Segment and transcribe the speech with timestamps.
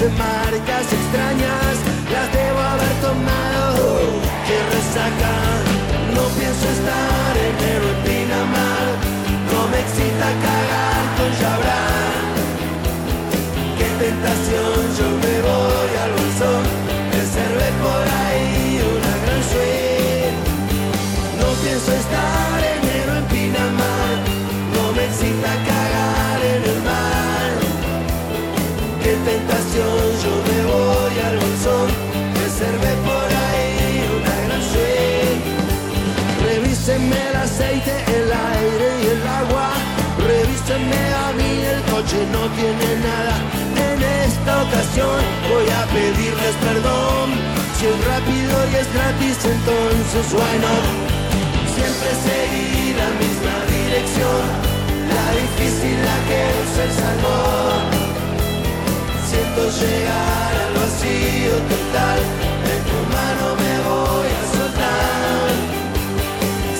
[0.00, 1.75] De marcas extrañas
[40.74, 43.34] a mí, el coche no tiene nada.
[43.92, 47.28] En esta ocasión voy a pedirles perdón,
[47.76, 51.16] si es rápido y es gratis, entonces bueno
[51.76, 54.42] siempre seguí la misma dirección,
[55.12, 57.84] la difícil la que usa el salmón.
[59.28, 62.20] Siento llegar al vacío total,
[62.66, 65.48] de tu mano me voy a soltar.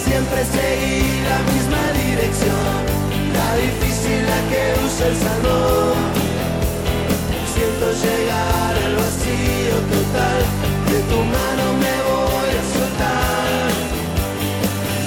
[0.07, 2.79] Siempre seguí la misma dirección,
[3.57, 5.97] difícil la que usa el salmón.
[7.55, 10.41] Siento llegar al vacío total,
[10.91, 13.67] de tu mano me voy a soltar.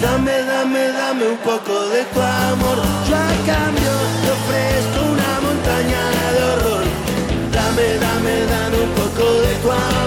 [0.02, 2.78] Dame, dame, dame un poco de tu amor.
[3.08, 6.04] Yo a cambio te ofrezco una montaña
[6.36, 6.86] de horror.
[7.52, 9.99] Dame, dame, dame un poco de tu amor.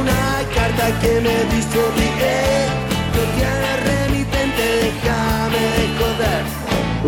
[0.00, 1.48] Una carta que me.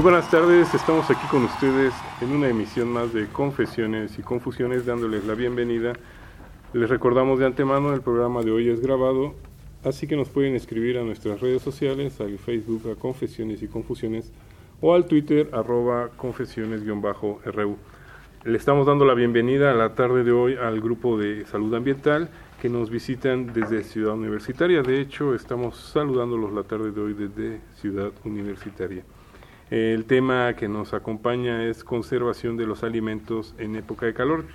[0.00, 4.86] Muy buenas tardes, estamos aquí con ustedes en una emisión más de Confesiones y Confusiones
[4.86, 5.92] dándoles la bienvenida.
[6.72, 9.34] Les recordamos de antemano el programa de hoy es grabado,
[9.84, 14.32] así que nos pueden escribir a nuestras redes sociales, al Facebook a Confesiones y Confusiones
[14.80, 17.76] o al Twitter arroba confesiones-ru.
[18.42, 22.30] Le estamos dando la bienvenida a la tarde de hoy al grupo de salud ambiental
[22.62, 24.80] que nos visitan desde Ciudad Universitaria.
[24.80, 29.04] De hecho, estamos saludándolos la tarde de hoy desde Ciudad Universitaria.
[29.70, 34.46] El tema que nos acompaña es conservación de los alimentos en época de calor,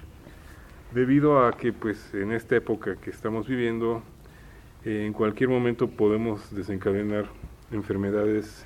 [0.91, 4.01] debido a que pues en esta época que estamos viviendo,
[4.83, 7.25] eh, en cualquier momento podemos desencadenar
[7.71, 8.65] enfermedades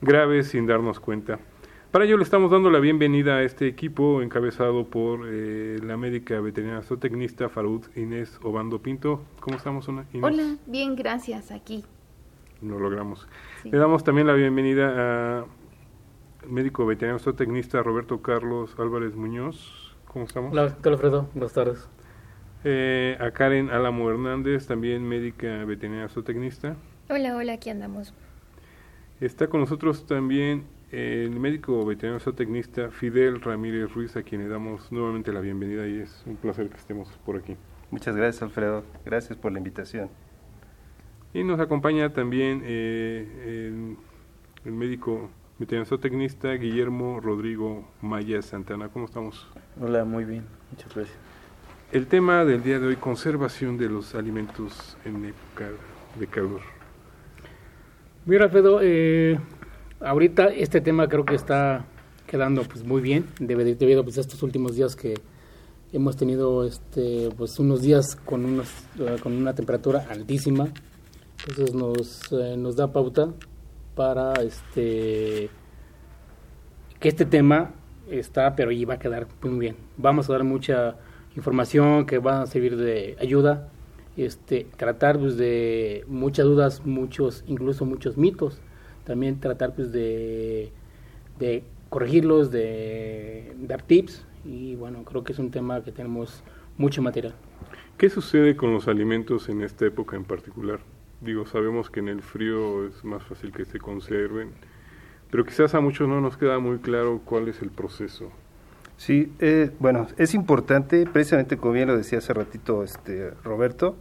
[0.00, 1.40] graves sin darnos cuenta.
[1.92, 6.40] Para ello le estamos dando la bienvenida a este equipo encabezado por eh, la médica
[6.40, 9.22] veterinaria zootecnista Farud Inés Obando Pinto.
[9.40, 10.06] ¿Cómo estamos, Inés?
[10.22, 11.84] Hola, bien, gracias, aquí.
[12.62, 13.28] Lo logramos.
[13.62, 13.70] Sí.
[13.70, 15.44] Le damos también la bienvenida a
[16.48, 19.94] médico veterinario zootecnista Roberto Carlos Álvarez Muñoz.
[20.06, 20.50] ¿Cómo estamos?
[20.52, 21.28] Hola, ¿qué tal Alfredo?
[21.34, 21.90] Buenas tardes.
[22.64, 26.74] Eh, a Karen Álamo Hernández, también médica veterinaria zootecnista.
[27.10, 28.14] Hola, hola, aquí andamos.
[29.20, 34.92] Está con nosotros también el médico veterinario zootecnista Fidel Ramírez Ruiz, a quien le damos
[34.92, 37.56] nuevamente la bienvenida y es un placer que estemos por aquí.
[37.90, 38.84] Muchas gracias, Alfredo.
[39.04, 40.10] Gracias por la invitación.
[41.34, 43.96] Y nos acompaña también eh, el,
[44.66, 48.88] el médico mi tecnista Guillermo Rodrigo Maya Santana.
[48.88, 49.48] ¿Cómo estamos?
[49.80, 51.16] Hola, muy bien, muchas gracias.
[51.92, 55.68] El tema del día de hoy, conservación de los alimentos en época
[56.18, 56.62] de calor.
[58.24, 59.38] Mira, Alfredo, eh,
[60.04, 61.84] ahorita este tema creo que está
[62.26, 65.14] quedando pues muy bien, debido pues, a estos últimos días que
[65.92, 68.68] hemos tenido este pues unos días con unos,
[68.98, 70.68] eh, con una temperatura altísima.
[71.46, 73.32] Entonces nos, eh, nos da pauta
[73.94, 75.50] para este
[77.00, 77.72] que este tema
[78.10, 79.76] está pero y va a quedar muy bien.
[79.96, 80.96] Vamos a dar mucha
[81.36, 83.68] información que va a servir de ayuda
[84.16, 88.60] este tratar pues de muchas dudas muchos incluso muchos mitos
[89.04, 90.72] también tratar pues de,
[91.38, 96.42] de corregirlos de dar tips y bueno, creo que es un tema que tenemos
[96.78, 97.34] mucho material.
[97.98, 100.80] ¿Qué sucede con los alimentos en esta época en particular?
[101.20, 104.50] Digo, sabemos que en el frío es más fácil que se conserven,
[105.30, 108.30] pero quizás a muchos no nos queda muy claro cuál es el proceso.
[108.96, 113.96] Sí, eh, bueno, es importante, precisamente como bien lo decía hace ratito este Roberto,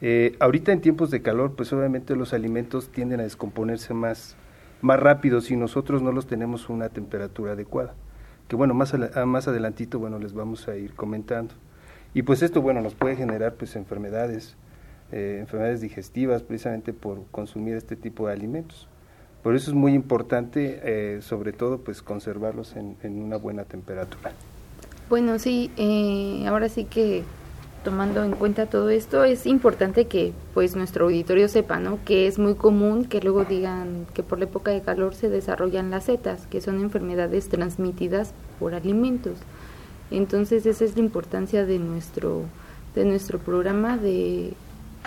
[0.00, 4.36] eh, ahorita en tiempos de calor, pues obviamente los alimentos tienden a descomponerse más,
[4.82, 7.94] más rápido si nosotros no los tenemos a una temperatura adecuada
[8.48, 8.94] que bueno, más,
[9.26, 11.54] más adelantito, bueno, les vamos a ir comentando.
[12.14, 14.56] Y pues esto, bueno, nos puede generar pues enfermedades,
[15.12, 18.88] eh, enfermedades digestivas precisamente por consumir este tipo de alimentos.
[19.42, 24.32] Por eso es muy importante, eh, sobre todo, pues conservarlos en, en, una buena temperatura.
[25.08, 27.22] Bueno, sí, eh, ahora sí que
[27.86, 32.00] tomando en cuenta todo esto, es importante que pues nuestro auditorio sepa, ¿no?
[32.04, 35.92] Que es muy común que luego digan que por la época de calor se desarrollan
[35.92, 39.38] las setas, que son enfermedades transmitidas por alimentos.
[40.10, 42.42] Entonces esa es la importancia de nuestro
[42.96, 44.54] de nuestro programa de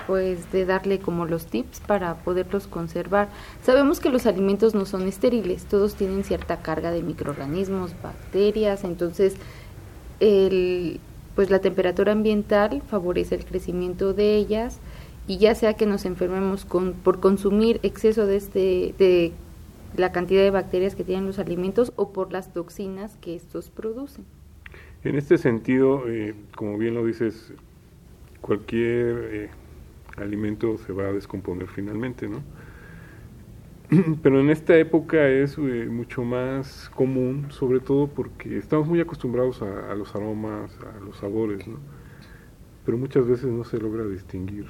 [0.07, 3.27] pues de darle como los tips para poderlos conservar.
[3.61, 9.35] Sabemos que los alimentos no son estériles, todos tienen cierta carga de microorganismos, bacterias, entonces
[10.21, 11.01] el
[11.39, 14.81] pues la temperatura ambiental favorece el crecimiento de ellas
[15.25, 19.31] y ya sea que nos enfermemos con, por consumir exceso de, este, de
[19.95, 24.25] la cantidad de bacterias que tienen los alimentos o por las toxinas que estos producen.
[25.05, 27.53] En este sentido, eh, como bien lo dices,
[28.41, 29.49] cualquier eh,
[30.17, 32.43] alimento se va a descomponer finalmente, ¿no?
[34.21, 39.61] pero en esta época es eh, mucho más común, sobre todo porque estamos muy acostumbrados
[39.63, 41.77] a, los aromas, a los sabores, ¿no?
[42.85, 44.67] Pero muchas veces no se logra distinguir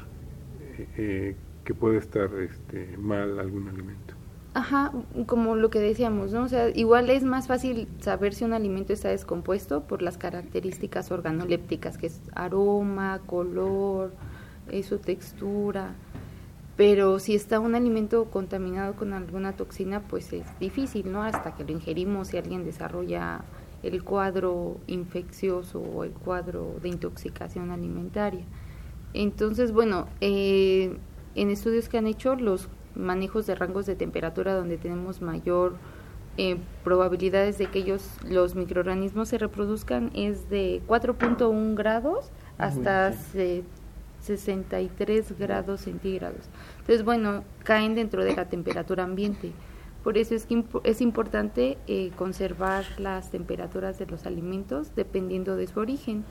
[0.77, 1.35] eh, eh,
[1.65, 4.15] que puede estar este, mal algún alimento.
[4.53, 4.91] Ajá,
[5.25, 6.43] como lo que decíamos, ¿no?
[6.43, 11.11] O sea, igual es más fácil saber si un alimento está descompuesto por las características
[11.11, 14.11] organolépticas, que es aroma, color,
[14.83, 15.93] su textura
[16.79, 21.23] pero si está un alimento contaminado con alguna toxina, pues es difícil, ¿no?
[21.23, 23.41] Hasta que lo ingerimos y alguien desarrolla
[23.83, 28.45] el cuadro infeccioso o el cuadro de intoxicación alimentaria.
[29.13, 30.97] Entonces, bueno, eh,
[31.35, 35.75] en estudios que han hecho, los manejos de rangos de temperatura donde tenemos mayor
[36.37, 43.11] eh, probabilidades de que ellos, los microorganismos se reproduzcan es de 4.1 grados hasta
[44.21, 46.49] 63 grados centígrados.
[46.79, 49.51] Entonces, bueno, caen dentro de la temperatura ambiente.
[50.03, 55.67] Por eso es que es importante eh, conservar las temperaturas de los alimentos dependiendo de
[55.67, 56.23] su origen.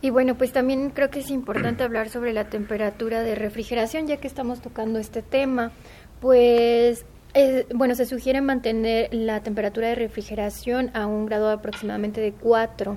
[0.00, 4.16] Y bueno, pues también creo que es importante hablar sobre la temperatura de refrigeración, ya
[4.18, 5.72] que estamos tocando este tema.
[6.20, 12.32] Pues eh, bueno, se sugiere mantener la temperatura de refrigeración a un grado aproximadamente de
[12.32, 12.96] 4.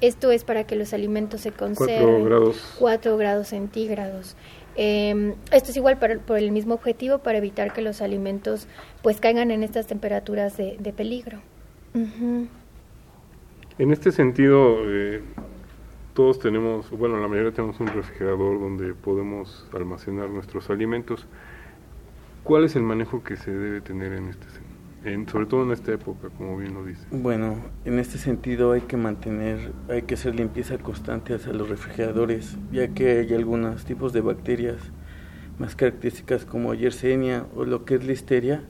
[0.00, 2.02] Esto es para que los alimentos se conserven.
[2.02, 2.74] 4 grados.
[2.78, 4.36] 4 grados centígrados.
[4.76, 8.68] Eh, esto es igual para, por el mismo objetivo, para evitar que los alimentos
[9.02, 11.38] pues caigan en estas temperaturas de, de peligro.
[11.94, 12.48] En
[13.90, 15.22] este sentido, eh,
[16.12, 21.26] todos tenemos, bueno, la mayoría tenemos un refrigerador donde podemos almacenar nuestros alimentos.
[22.46, 24.46] ¿Cuál es el manejo que se debe tener en este
[25.04, 27.04] en, sobre todo en esta época, como bien lo dice?
[27.10, 32.56] Bueno, en este sentido hay que mantener, hay que hacer limpieza constante hacia los refrigeradores,
[32.70, 34.76] ya que hay algunos tipos de bacterias
[35.58, 38.62] más características como Yersinia o lo que es Listeria,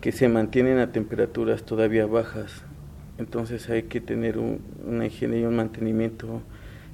[0.00, 2.64] que se mantienen a temperaturas todavía bajas.
[3.18, 6.40] Entonces hay que tener una higiene y un mantenimiento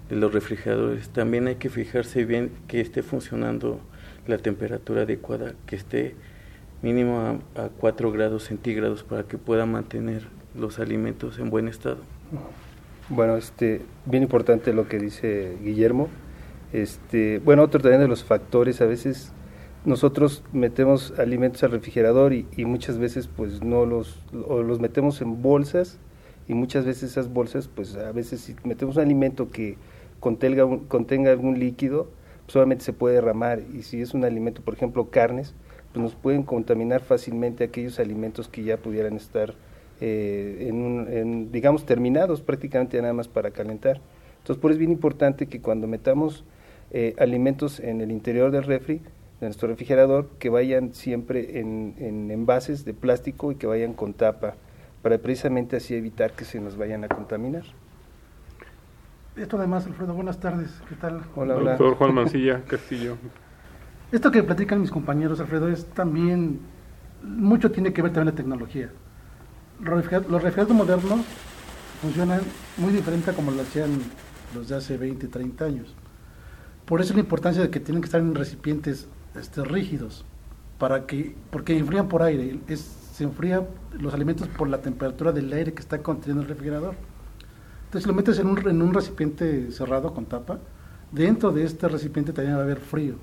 [0.09, 1.09] de los refrigeradores.
[1.11, 3.81] También hay que fijarse bien que esté funcionando
[4.31, 6.15] la temperatura adecuada, que esté
[6.83, 10.23] mínimo a, 4 grados centígrados para que pueda mantener
[10.59, 11.99] los alimentos en buen estado.
[13.09, 16.09] Bueno, este, bien importante lo que dice Guillermo.
[16.73, 19.33] Este, bueno, otro también de los factores, a veces
[19.85, 25.21] nosotros metemos alimentos al refrigerador y, y muchas veces pues no los, o los metemos
[25.21, 25.99] en bolsas
[26.49, 29.77] y muchas veces esas bolsas pues a veces si metemos un alimento que
[30.21, 32.09] contenga, contenga algún líquido,
[32.50, 35.54] solamente se puede derramar y si es un alimento, por ejemplo carnes,
[35.92, 39.54] pues nos pueden contaminar fácilmente aquellos alimentos que ya pudieran estar
[40.00, 44.00] eh, en, un- en, digamos, terminados prácticamente nada más para calentar.
[44.38, 46.45] Entonces, por eso es bien importante que cuando metamos
[46.92, 48.97] eh, alimentos en el interior del refri,
[49.40, 54.12] de nuestro refrigerador, que vayan siempre en, en envases de plástico y que vayan con
[54.14, 54.54] tapa,
[55.02, 57.64] para precisamente así evitar que se nos vayan a contaminar.
[59.40, 60.68] Esto además, Alfredo, buenas tardes.
[60.87, 61.23] ¿Qué tal?
[61.35, 61.70] Hola, hola.
[61.70, 63.16] Doctor Juan Mancilla Castillo.
[64.12, 66.61] Esto que platican mis compañeros, Alfredo, es también,
[67.23, 68.90] mucho tiene que ver también la tecnología.
[69.80, 71.20] Los refriger- los refrigeradores modernos
[72.02, 72.42] funcionan
[72.76, 73.88] muy diferente a como lo hacían
[74.54, 75.94] los de hace 20, 30 años.
[76.85, 80.26] Por eso la importancia de que tienen que estar en recipientes este, rígidos,
[80.78, 82.80] para que, porque enfrían por aire, es,
[83.14, 83.66] se enfrían
[83.99, 86.94] los alimentos por la temperatura del aire que está conteniendo el refrigerador.
[87.90, 90.61] Entonces, si lo metes en un, en un recipiente cerrado con tapa,
[91.11, 93.16] dentro de este recipiente también va a haber frío.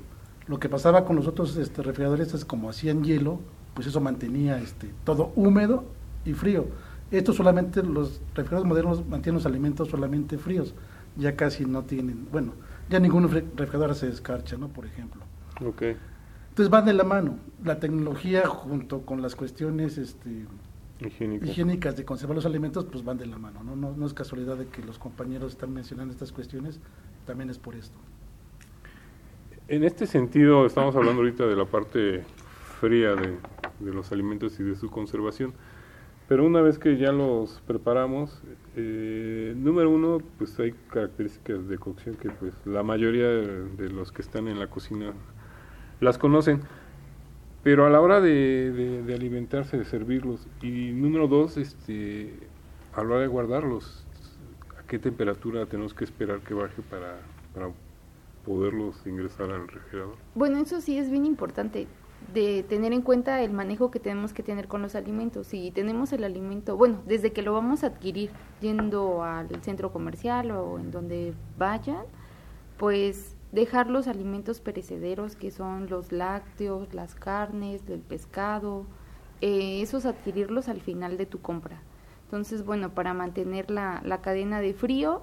[0.46, 3.40] Lo que pasaba con los otros este, refrigeradores es como hacían hielo,
[3.74, 5.86] pues eso mantenía este, todo húmedo
[6.26, 6.66] y frío.
[7.12, 10.76] Estos solamente, los refrigeradores modernos mantienen los alimentos solamente fríos,
[11.16, 12.52] ya casi no tienen, bueno,
[12.90, 14.68] ya ningún refri- refrigerador se descarcha, ¿no?
[14.68, 15.22] Por ejemplo.
[15.66, 15.82] Ok.
[16.50, 20.46] Entonces van de la mano, la tecnología junto con las cuestiones este,
[21.00, 21.46] Higiénica.
[21.46, 23.76] higiénicas de conservar los alimentos, pues van de la mano, ¿no?
[23.76, 26.80] No, no es casualidad de que los compañeros están mencionando estas cuestiones,
[27.26, 27.98] también es por esto.
[29.68, 32.24] En este sentido, estamos hablando ahorita de la parte
[32.80, 33.38] fría de,
[33.80, 35.54] de los alimentos y de su conservación.
[36.28, 38.42] Pero una vez que ya los preparamos,
[38.76, 44.12] eh, número uno, pues hay características de cocción que pues la mayoría de, de los
[44.12, 45.14] que están en la cocina
[46.02, 46.62] las conocen.
[47.68, 52.32] Pero a la hora de, de- alimentarse, de servirlos, y número dos, este,
[52.94, 54.06] a la hora de guardarlos,
[54.80, 57.18] ¿a qué temperatura tenemos que esperar que baje para,
[57.54, 57.72] para
[58.46, 60.16] poderlos ingresar al refrigerador?
[60.34, 61.88] Bueno, eso sí es bien importante
[62.34, 65.48] de tener en cuenta el manejo que tenemos que tener con los alimentos.
[65.48, 68.30] Si tenemos el alimento, bueno, desde que lo vamos a adquirir
[68.62, 72.06] yendo al centro comercial o en donde vayan,
[72.78, 78.86] pues dejar los alimentos perecederos que son los lácteos, las carnes, el pescado,
[79.42, 81.82] eh, esos adquirirlos al final de tu compra.
[82.26, 85.22] Entonces, bueno, para mantener la, la cadena de frío,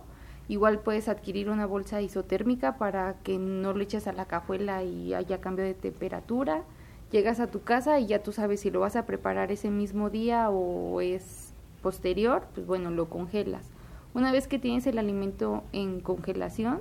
[0.48, 5.12] igual puedes adquirir una bolsa isotérmica para que no lo eches a la cajuela y
[5.12, 6.62] haya cambio de temperatura.
[7.10, 10.08] Llegas a tu casa y ya tú sabes si lo vas a preparar ese mismo
[10.10, 11.52] día o es
[11.82, 13.70] posterior, pues bueno, lo congelas.
[14.14, 16.80] Una vez que tienes el alimento en congelación,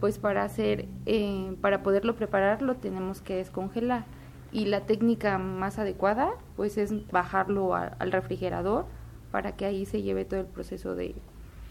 [0.00, 4.04] pues para hacer, eh, para poderlo preparar lo tenemos que descongelar.
[4.52, 8.86] Y la técnica más adecuada, pues es bajarlo a- al refrigerador
[9.30, 11.14] para que ahí se lleve todo el proceso de,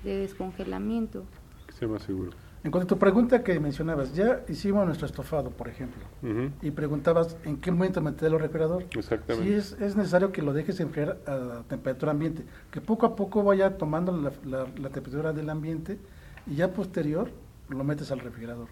[0.04, 1.24] de descongelamiento.
[1.66, 2.32] Que sea más seguro.
[2.64, 6.50] En cuanto a tu pregunta que mencionabas, ya hicimos nuestro estofado, por ejemplo, Ujú.
[6.62, 8.84] y preguntabas en qué momento meterlo al refrigerador.
[8.96, 9.48] Exactamente.
[9.48, 13.44] Sí, es, es necesario que lo dejes enfriar a temperatura ambiente, que poco a poco
[13.44, 15.98] vaya tomando la, la- la temperatura del ambiente
[16.46, 17.30] y ya posterior
[17.70, 18.68] lo metes al refrigerador.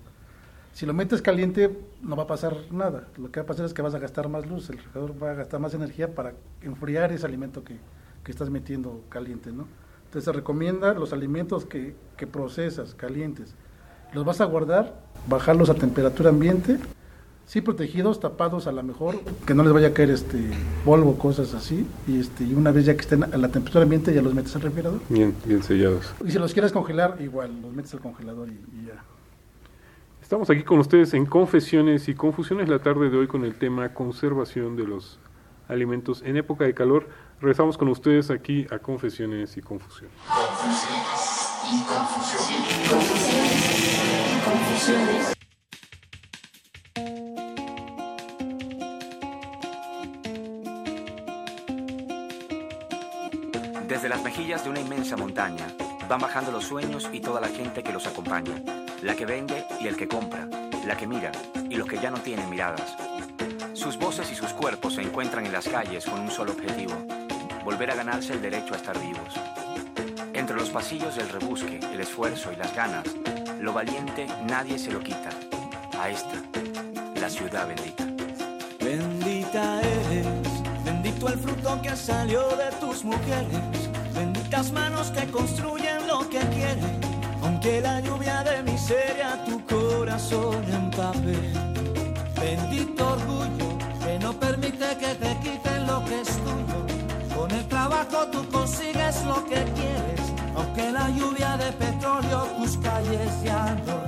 [0.74, 3.74] Si lo metes caliente no va a pasar nada, lo que va a pasar es
[3.74, 7.14] que vas a gastar más luz, el refrigerador va a gastar más energía para enfriar
[7.14, 7.78] ese alimento que,
[8.24, 9.68] que estás metiendo caliente, ¿no?
[10.06, 13.56] Entonces se recomienda los alimentos que, que procesas calientes,
[14.14, 16.78] los vas a guardar, bajarlos a temperatura ambiente,
[17.46, 20.40] sí protegidos, tapados a lo mejor, que no les vaya a caer este
[20.84, 24.14] polvo, cosas así, y este y una vez ya que estén a la temperatura ambiente
[24.14, 25.00] ya los metes al refrigerador.
[25.10, 26.14] Bien, bien sellados.
[26.25, 29.04] Y si los quieres congelar, igual, los metes al congelador y, y ya.
[30.22, 33.94] Estamos aquí con ustedes en Confesiones y Confusiones la tarde de hoy con el tema
[33.94, 35.20] conservación de los
[35.68, 37.08] alimentos en época de calor.
[37.40, 40.12] Regresamos con ustedes aquí a Confesiones y Confusiones.
[54.06, 55.66] Desde las mejillas de una inmensa montaña
[56.08, 58.54] van bajando los sueños y toda la gente que los acompaña,
[59.02, 60.48] la que vende y el que compra,
[60.86, 61.32] la que mira
[61.72, 62.96] y los que ya no tienen miradas.
[63.74, 66.94] Sus voces y sus cuerpos se encuentran en las calles con un solo objetivo,
[67.64, 69.34] volver a ganarse el derecho a estar vivos.
[70.34, 73.08] Entre los pasillos del rebusque, el esfuerzo y las ganas,
[73.60, 75.32] lo valiente nadie se lo quita.
[76.00, 76.44] A esta,
[77.20, 78.06] la ciudad bendita.
[78.80, 80.28] Bendita eres,
[80.84, 83.85] bendito el fruto que salió de tus mujeres,
[84.56, 87.00] benditas manos que construyen lo que quieren,
[87.44, 91.36] aunque la lluvia de miseria tu corazón empape.
[92.40, 97.36] Bendito orgullo que no permite que te quiten lo que es tuyo.
[97.36, 100.22] Con el trabajo tú consigues lo que quieres,
[100.56, 104.06] aunque la lluvia de petróleo tus calles ya no.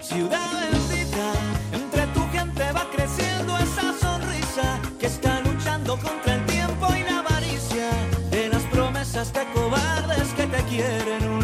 [0.00, 1.32] Ciudad bendita,
[1.72, 5.33] entre tu gente va creciendo esa sonrisa que está
[9.32, 11.43] de cobardes que te quieren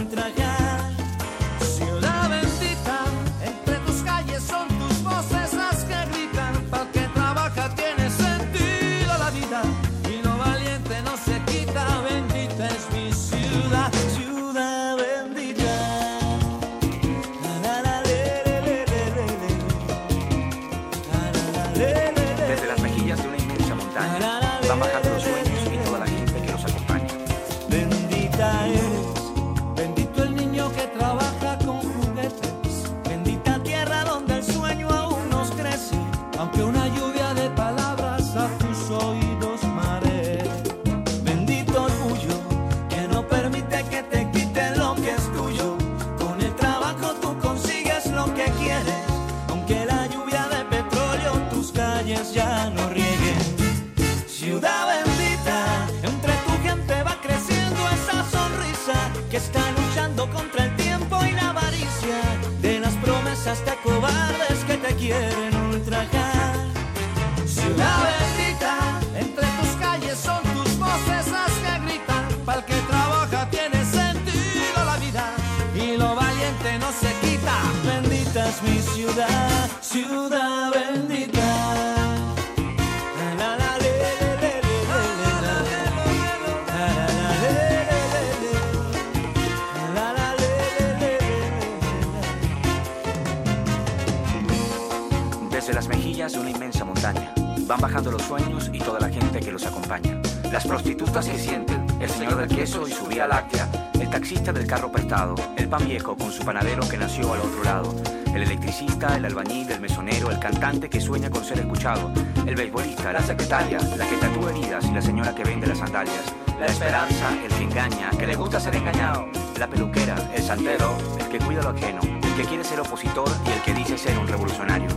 [115.34, 116.24] que vende las sandalias,
[116.58, 119.26] la esperanza, el que engaña, que le gusta ser engañado,
[119.58, 123.50] la peluquera, el santero, el que cuida lo ajeno, el que quiere ser opositor y
[123.50, 124.88] el que dice ser un revolucionario.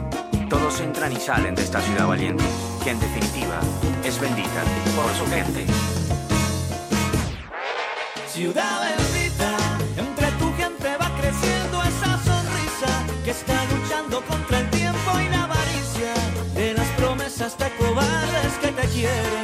[0.50, 2.43] Todos entran y salen de esta ciudad valiente,
[2.84, 3.60] que en definitiva
[4.04, 4.63] es bendita
[4.96, 5.65] por su gente.
[8.28, 9.58] Ciudad bendita,
[9.98, 15.43] entre tu gente va creciendo esa sonrisa que está luchando contra el tiempo y la
[15.43, 16.13] avaricia
[16.56, 19.43] de las promesas de cobardes que te quieren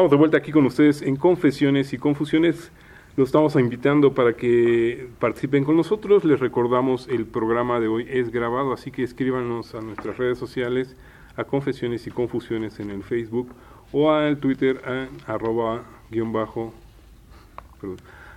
[0.00, 2.72] Estamos de vuelta aquí con ustedes en Confesiones y Confusiones.
[3.18, 6.24] Los estamos invitando para que participen con nosotros.
[6.24, 10.96] Les recordamos el programa de hoy es grabado, así que escríbanos a nuestras redes sociales,
[11.36, 13.50] a Confesiones y Confusiones en el Facebook
[13.92, 16.72] o al Twitter a arroba guion bajo,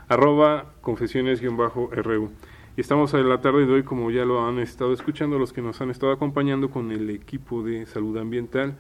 [0.09, 2.29] arroba confesiones guion bajo RU.
[2.75, 5.61] Y estamos en la tarde de hoy, como ya lo han estado escuchando, los que
[5.61, 8.75] nos han estado acompañando con el equipo de salud ambiental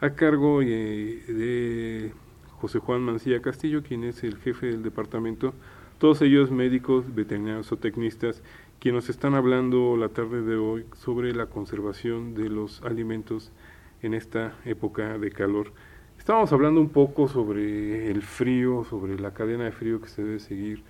[0.00, 2.12] a cargo eh, de
[2.60, 5.52] José Juan Mancilla Castillo, quien es el jefe del departamento,
[5.98, 8.42] todos ellos médicos, veterinarios o tecnistas,
[8.78, 13.52] quienes nos están hablando la tarde de hoy sobre la conservación de los alimentos
[14.00, 15.72] en esta época de calor.
[16.18, 20.38] Estábamos hablando un poco sobre el frío, sobre la cadena de frío que se debe
[20.38, 20.82] seguir,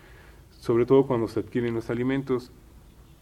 [0.52, 2.52] sobre todo cuando se adquieren los alimentos.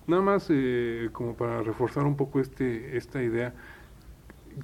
[0.06, 3.54] Nada más eh, como para reforzar un poco este, esta idea,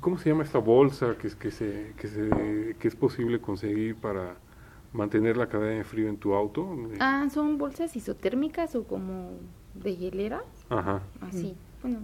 [0.00, 3.96] ¿cómo se llama esta bolsa que, es- que, se, que, se, que es posible conseguir
[3.96, 4.36] para
[4.92, 6.68] mantener la cadena de frío en tu auto?
[7.00, 9.30] Ah, son bolsas isotérmicas o como
[9.74, 11.00] de hielera, Ajá.
[11.20, 11.54] así.
[11.82, 11.98] Bueno,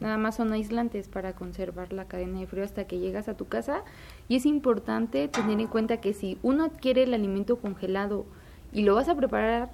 [0.00, 3.46] nada más son aislantes para conservar la cadena de frío hasta que llegas a tu
[3.48, 3.82] casa.
[4.28, 8.24] Y es importante tener en cuenta que si uno adquiere el alimento congelado
[8.72, 9.70] y lo vas a preparar,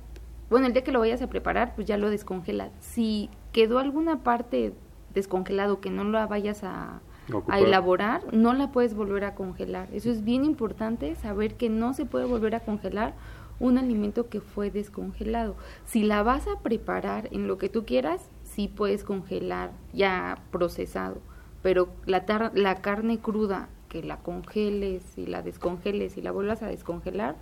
[0.48, 2.70] bueno, el día que lo vayas a preparar, pues ya lo descongelas.
[2.80, 4.72] Si quedó alguna parte
[5.14, 7.58] descongelado que no la vayas a, a Ocupar.
[7.60, 9.88] elaborar, no la puedes volver a congelar.
[9.92, 13.14] Eso es bien importante, saber que no se puede volver a congelar
[13.60, 15.54] un alimento que fue descongelado.
[15.84, 21.18] Si la vas a preparar en lo que tú quieras, sí puedes congelar ya procesado,
[21.62, 26.62] pero la, tar- la carne cruda, que la congeles y la descongeles y la vuelvas
[26.62, 27.36] a descongelar,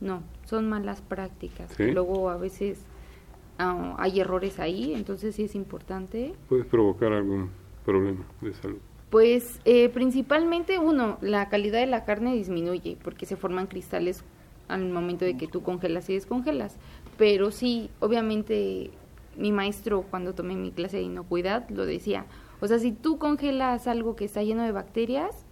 [0.00, 1.70] no, son malas prácticas.
[1.76, 1.90] Sí.
[1.90, 2.86] Luego a veces
[3.58, 7.50] ah, hay errores ahí, entonces sí es importante Puedes provocar algún
[7.84, 8.78] problema de salud.
[9.10, 14.22] Pues eh, principalmente uno, la calidad de la carne disminuye porque se forman cristales
[14.68, 16.76] al momento de que tú congelas y descongelas.
[17.16, 18.90] Pero sí, obviamente
[19.36, 22.26] mi maestro cuando tomé mi clase de inocuidad lo decía.
[22.60, 25.46] O sea, si tú congelas algo que está lleno de bacterias,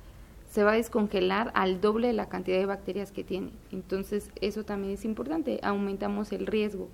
[0.50, 3.50] se va a descongelar al doble de la cantidad de bacterias que tiene.
[3.72, 5.60] Entonces, eso también es importante.
[5.62, 6.88] Aumentamos el riesgo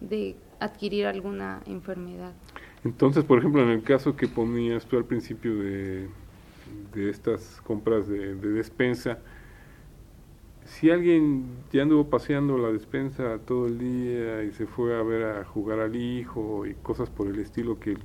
[0.00, 2.32] de adquirir alguna enfermedad.
[2.84, 6.08] Entonces, por ejemplo, en el caso que ponías tú al principio de,
[6.94, 9.18] de estas compras de, de despensa,
[10.64, 15.24] si alguien ya anduvo paseando la despensa todo el día y se fue a ver
[15.24, 17.96] a jugar al hijo y cosas por el estilo que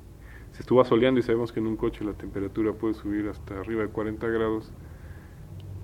[0.54, 3.82] se estuvo asoleando y sabemos que en un coche la temperatura puede subir hasta arriba
[3.82, 4.72] de 40 grados,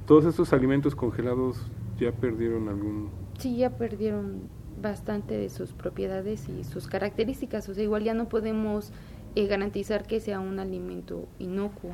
[0.06, 3.10] todos estos alimentos congelados ya perdieron algún...
[3.38, 4.44] Sí, ya perdieron
[4.82, 7.68] bastante de sus propiedades y sus características.
[7.70, 8.92] O sea, igual ya no podemos
[9.36, 11.92] eh, garantizar que sea un alimento inocuo,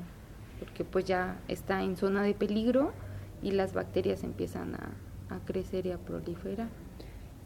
[0.59, 2.93] porque pues ya está en zona de peligro
[3.41, 4.91] y las bacterias empiezan a,
[5.45, 6.69] crecer y a proliferar.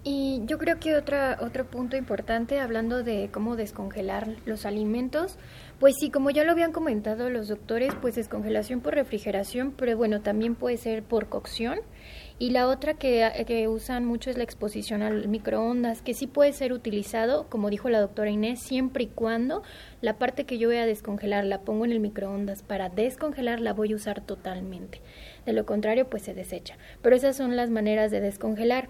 [0.03, 5.37] Y yo creo que otra, otro punto importante, hablando de cómo descongelar los alimentos,
[5.79, 10.21] pues sí, como ya lo habían comentado los doctores, pues descongelación por refrigeración, pero bueno,
[10.21, 11.79] también puede ser por cocción.
[12.41, 16.53] Y la otra que, que usan mucho es la exposición al microondas, que sí puede
[16.53, 19.61] ser utilizado, como dijo la doctora Inés, siempre y cuando
[19.99, 23.73] la parte que yo voy a descongelar la pongo en el microondas para descongelar la
[23.73, 25.01] voy a usar totalmente.
[25.45, 26.77] De lo contrario, pues se desecha.
[27.01, 28.87] Pero esas son las maneras de descongelar.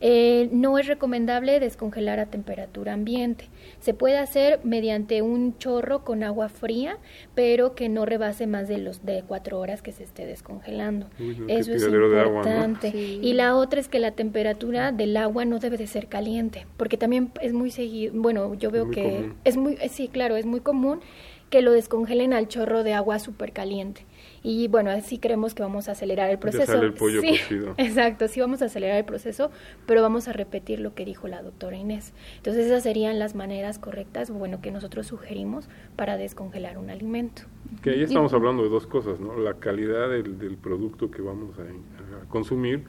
[0.00, 3.48] Eh, no es recomendable descongelar a temperatura ambiente.
[3.80, 6.98] Se puede hacer mediante un chorro con agua fría,
[7.34, 11.06] pero que no rebase más de los de cuatro horas que se esté descongelando.
[11.18, 12.92] Uy, no, qué Eso es importante.
[12.92, 13.20] Sí.
[13.22, 16.98] Y la otra es que la temperatura del agua no debe de ser caliente, porque
[16.98, 18.12] también es muy seguido.
[18.14, 19.34] Bueno, yo veo muy que común.
[19.44, 21.00] es muy, eh, sí, claro, es muy común
[21.48, 24.04] que lo descongelen al chorro de agua súper caliente.
[24.42, 26.72] Y bueno, así creemos que vamos a acelerar el proceso.
[26.72, 27.74] sale el pollo Sí, cocido.
[27.78, 29.50] Exacto, sí vamos a acelerar el proceso,
[29.86, 32.12] pero vamos a repetir lo que dijo la doctora Inés.
[32.36, 37.42] Entonces esas serían las maneras correctas, bueno, que nosotros sugerimos para descongelar un alimento.
[37.82, 39.36] Que ahí estamos hablando de dos cosas, ¿no?
[39.38, 42.84] La calidad del, del producto que vamos a, a consumir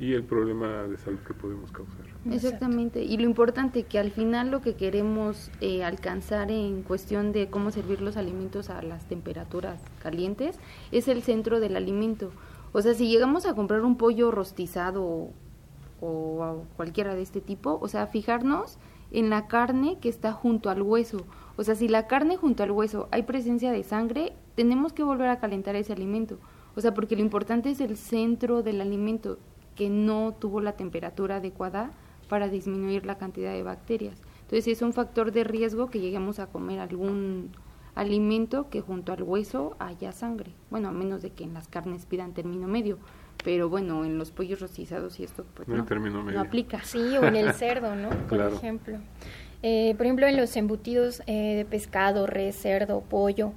[0.00, 2.13] y el problema de salud que podemos causar.
[2.30, 3.02] Exactamente.
[3.02, 7.70] Y lo importante que al final lo que queremos eh, alcanzar en cuestión de cómo
[7.70, 10.58] servir los alimentos a las temperaturas calientes
[10.90, 12.32] es el centro del alimento.
[12.72, 15.30] O sea, si llegamos a comprar un pollo rostizado
[16.00, 18.78] o, cualquiera de este tipo, o sea, fijarnos
[19.10, 21.24] en la carne que está junto al hueso.
[21.56, 25.28] O sea, si la carne junto al hueso hay presencia de sangre, tenemos que volver
[25.28, 26.38] a calentar ese alimento.
[26.74, 29.38] O sea, porque lo importante es el centro del alimento
[29.76, 31.92] que no tuvo la temperatura adecuada
[32.24, 34.20] para disminuir la cantidad de bacterias.
[34.42, 37.50] Entonces es un factor de riesgo que lleguemos a comer algún
[37.94, 40.52] alimento que junto al hueso haya sangre.
[40.70, 42.98] Bueno, a menos de que en las carnes pidan término medio.
[43.44, 46.38] Pero bueno, en los pollos rostizados y esto pues No hay no, término medio.
[46.38, 46.82] no aplica.
[46.82, 48.08] Sí, o en el cerdo, ¿no?
[48.28, 48.56] Por Claro.
[48.56, 48.98] ejemplo.
[49.62, 53.52] Eh, por ejemplo, en los embutidos eh, de pescado, res, cerdo, pollo,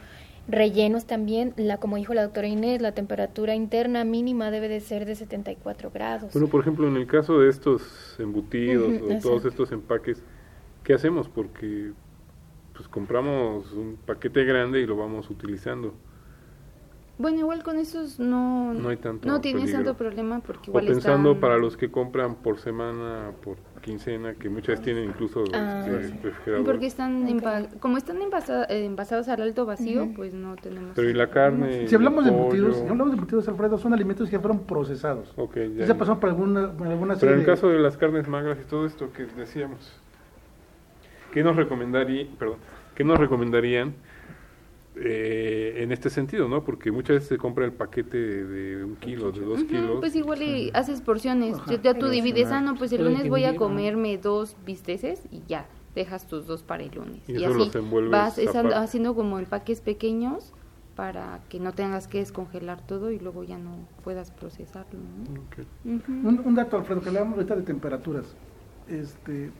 [0.47, 5.05] rellenos también, la, como dijo la doctora Inés, la temperatura interna mínima debe de ser
[5.05, 6.31] de 74 grados.
[6.33, 10.23] Bueno, por ejemplo, en el caso de estos embutidos o todos estos empaques,
[10.83, 11.27] ¿qué hacemos?
[11.27, 11.91] Porque
[12.73, 15.93] pues compramos un paquete grande y lo vamos utilizando.
[17.17, 19.83] Bueno, igual con esos no, No hay tanto no tienes peligro.
[19.85, 23.57] tanto problema porque O igual pensando están- para los que compran por semana, por
[23.91, 26.19] quincena, que muchas tienen incluso Ah, este, sí.
[26.21, 26.65] refrigerador.
[26.65, 27.39] Porque están
[27.79, 30.91] como están envasa- eh, envasados al alto vacío, pues no tenemos.
[30.93, 34.29] Pero y la carne, Si hablamos de embutidos, si hablamos de embutidos, Alfredo, son alimentos
[34.29, 35.31] que fueron procesados.
[35.37, 35.87] Ok, Ya ya.
[35.87, 38.57] se pasaron por alguna, por alguna Pero en el de- caso de las carnes magras
[38.61, 39.97] y todo esto que decíamos,
[41.31, 42.57] ¿qué nos recomendaría, perdón,
[42.93, 43.93] qué nos recomendarían
[44.99, 46.63] eh, en este sentido, ¿no?
[46.63, 49.99] Porque muchas veces se compra el paquete de, de un kilo, de dos kilos.
[49.99, 51.55] Pues igual y haces porciones.
[51.55, 51.75] Ajá.
[51.81, 55.67] Ya, tú divides, ah, no, pues el lunes voy a comerme dos bisteces y ya,
[55.93, 57.21] dejas tus dos para el lunes.
[57.27, 58.39] Y Y, eso así los envuelves vas
[58.75, 60.53] haciendo como empaques pequeños
[60.95, 64.99] para que no tengas que descongelar todo y luego ya no puedas procesarlo.
[65.85, 68.35] Un, un dato, Alfredo, que hablamos ahorita de temperaturas.
[68.87, 69.51] Este,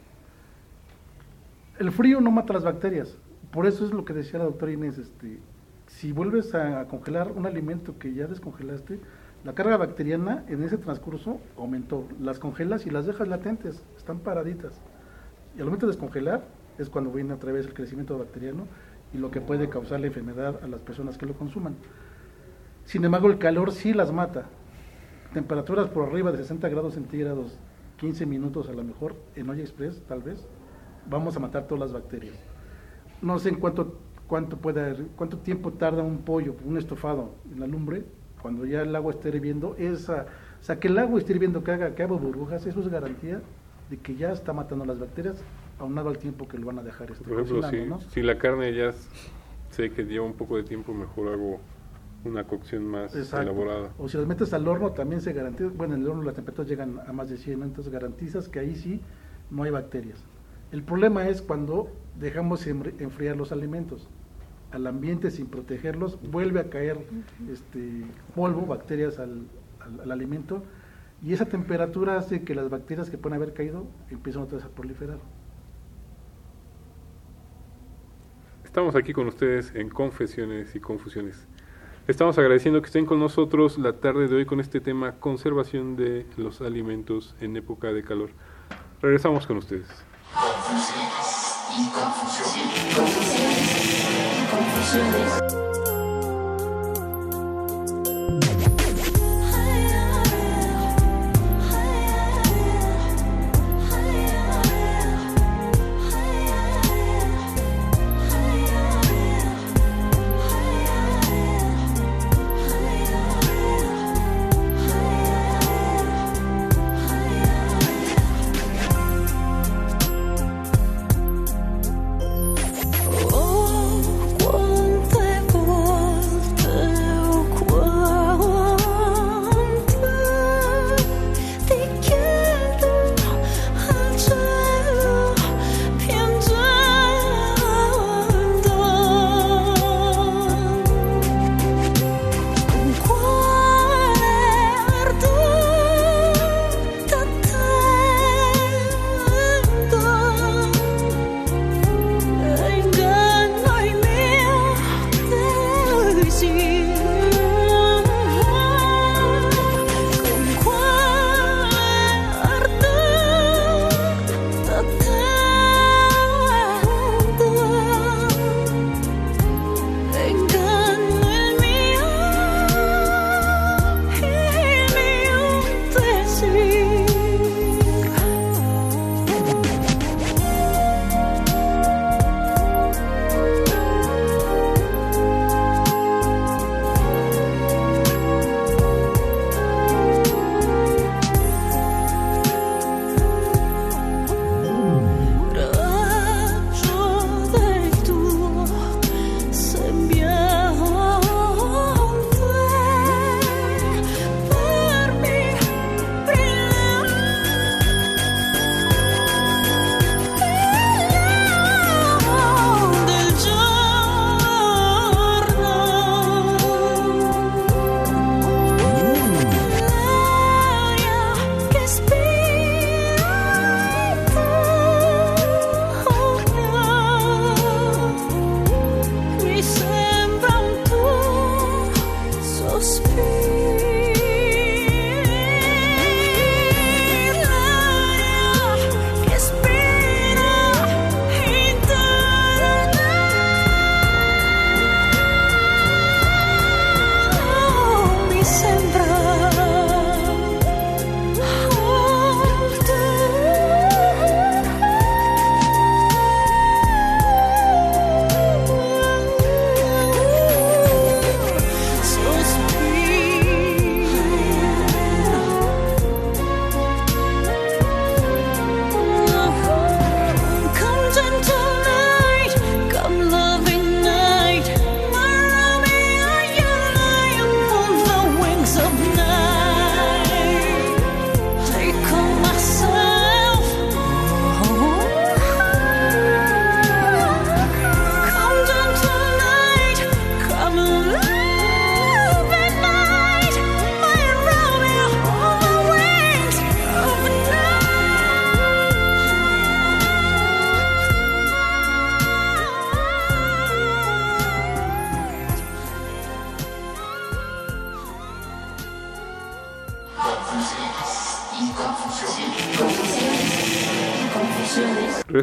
[1.78, 3.16] el frío no mata las bacterias.
[3.52, 4.98] Por eso es lo que decía la doctora Inés.
[4.98, 5.40] Este,
[5.88, 9.00] si vuelves a congelar un alimento que ya descongelaste,
[9.44, 12.06] la carga bacteriana en ese transcurso aumentó.
[12.20, 14.74] Las congelas y las dejas latentes, están paraditas.
[15.56, 16.44] Y al momento de descongelar
[16.78, 18.66] es cuando viene otra vez el crecimiento bacteriano
[19.14, 21.76] y lo que puede causar la enfermedad a las personas que lo consuman.
[22.86, 24.46] Sin embargo, el calor sí las mata.
[25.34, 27.58] Temperaturas por arriba de 60 grados centígrados,
[27.98, 30.46] 15 minutos a lo mejor, en olla express tal vez,
[31.10, 32.36] vamos a matar todas las bacterias.
[33.22, 33.96] No sé en cuánto,
[34.28, 38.04] cuánto, pueda, cuánto tiempo tarda un pollo, un estofado en la lumbre,
[38.42, 39.76] cuando ya el agua esté hirviendo.
[39.78, 40.28] Esa,
[40.60, 43.42] o sea, que el agua esté hirviendo, que haga, que haga burbujas, eso es garantía
[43.90, 45.38] de que ya está matando las bacterias,
[45.80, 48.02] aunado al tiempo que lo van a dejar este, Por ejemplo, si, ¿no?
[48.02, 48.92] si la carne ya
[49.72, 51.60] sé que lleva un poco de tiempo, mejor hago
[52.26, 53.44] una cocción más Exacto.
[53.44, 53.94] elaborada.
[53.98, 56.70] O si las metes al horno también se garantiza, bueno, en el horno las temperaturas
[56.70, 57.66] llegan a más de 100, ¿no?
[57.66, 59.02] entonces garantizas que ahí sí
[59.50, 60.20] no hay bacterias.
[60.72, 64.08] El problema es cuando dejamos enfri- enfriar los alimentos
[64.72, 66.98] al ambiente sin protegerlos, vuelve a caer
[67.52, 68.04] este
[68.36, 69.48] polvo, bacterias al,
[69.80, 70.64] al- al alimento
[71.24, 74.70] y esa temperatura hace que las bacterias que pueden haber caído empiezan otra vez a
[74.70, 75.20] proliferar.
[78.64, 81.48] Estamos aquí con ustedes en Confesiones y Confusiones.
[82.08, 86.26] Estamos agradeciendo que estén con nosotros la tarde de hoy con este tema conservación de
[86.38, 88.30] los alimentos en época de calor.
[89.02, 89.88] Regresamos con ustedes.
[91.78, 92.96] Confusiones.
[92.96, 94.50] Confusiones.
[94.50, 95.67] Confusiones.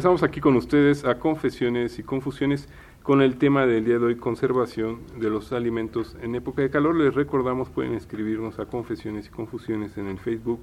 [0.05, 2.69] Regresamos aquí con ustedes a Confesiones y Confusiones
[3.01, 6.95] con el tema del día de hoy, conservación de los alimentos en época de calor.
[6.95, 10.59] Les recordamos, pueden escribirnos a Confesiones y Confusiones en el Facebook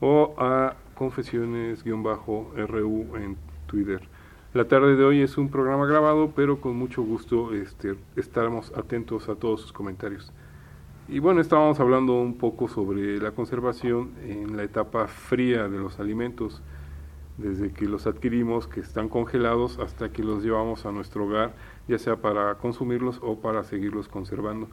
[0.00, 4.02] o a Confesiones-RU en Twitter.
[4.52, 9.30] La tarde de hoy es un programa grabado, pero con mucho gusto este, estaremos atentos
[9.30, 10.34] a todos sus comentarios.
[11.08, 15.98] Y bueno, estábamos hablando un poco sobre la conservación en la etapa fría de los
[15.98, 16.62] alimentos
[17.38, 21.52] desde que los adquirimos, que están congelados, hasta que los llevamos a nuestro hogar,
[21.88, 24.68] ya sea para consumirlos o para seguirlos conservando.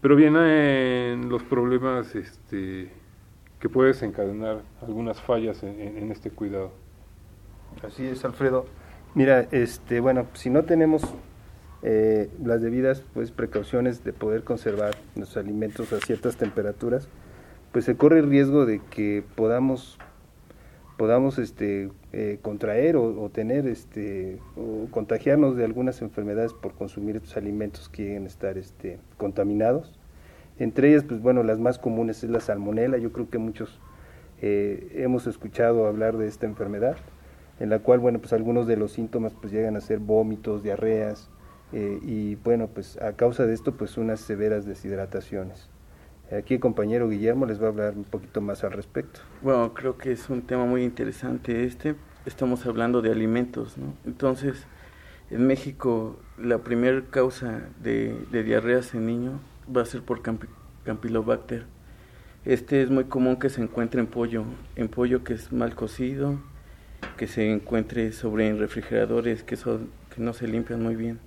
[0.00, 2.90] Pero vienen los problemas este,
[3.60, 6.72] que puede desencadenar algunas fallas en, en este cuidado.
[7.82, 8.66] Así es, Alfredo.
[9.14, 11.02] Mira, este, bueno, si no tenemos
[11.82, 17.08] eh, las debidas pues precauciones de poder conservar los alimentos a ciertas temperaturas,
[17.72, 19.98] pues se corre el riesgo de que podamos
[20.98, 27.36] podamos este, eh, contraer o, tener este, o contagiarnos de algunas enfermedades por consumir estos
[27.38, 29.98] alimentos que lleguen a estar este, contaminados.
[30.58, 32.98] Entre ellas, pues bueno, las más comunes es la salmonela.
[32.98, 33.80] Yo creo que muchos
[34.42, 36.96] eh, hemos escuchado hablar de esta enfermedad,
[37.60, 41.30] en la cual, bueno, pues algunos de los síntomas pues llegan a ser vómitos, diarreas
[41.72, 45.70] eh, y bueno, pues a causa de esto, pues unas severas deshidrataciones.
[46.30, 49.20] Aquí el compañero Guillermo les va a hablar un poquito más al respecto.
[49.40, 51.94] Bueno, creo que es un tema muy interesante este.
[52.26, 53.94] Estamos hablando de alimentos, ¿no?
[54.04, 54.66] Entonces,
[55.30, 59.40] en México la primera causa de, diarreas en niños
[59.74, 60.20] va a ser por
[60.84, 61.64] Campylobacter.
[62.44, 64.44] Este es muy común que se encuentre en pollo,
[64.76, 66.38] en pollo que es mal cocido,
[67.16, 71.20] que se encuentre sobre refrigeradores que, que no se limpian muy bien.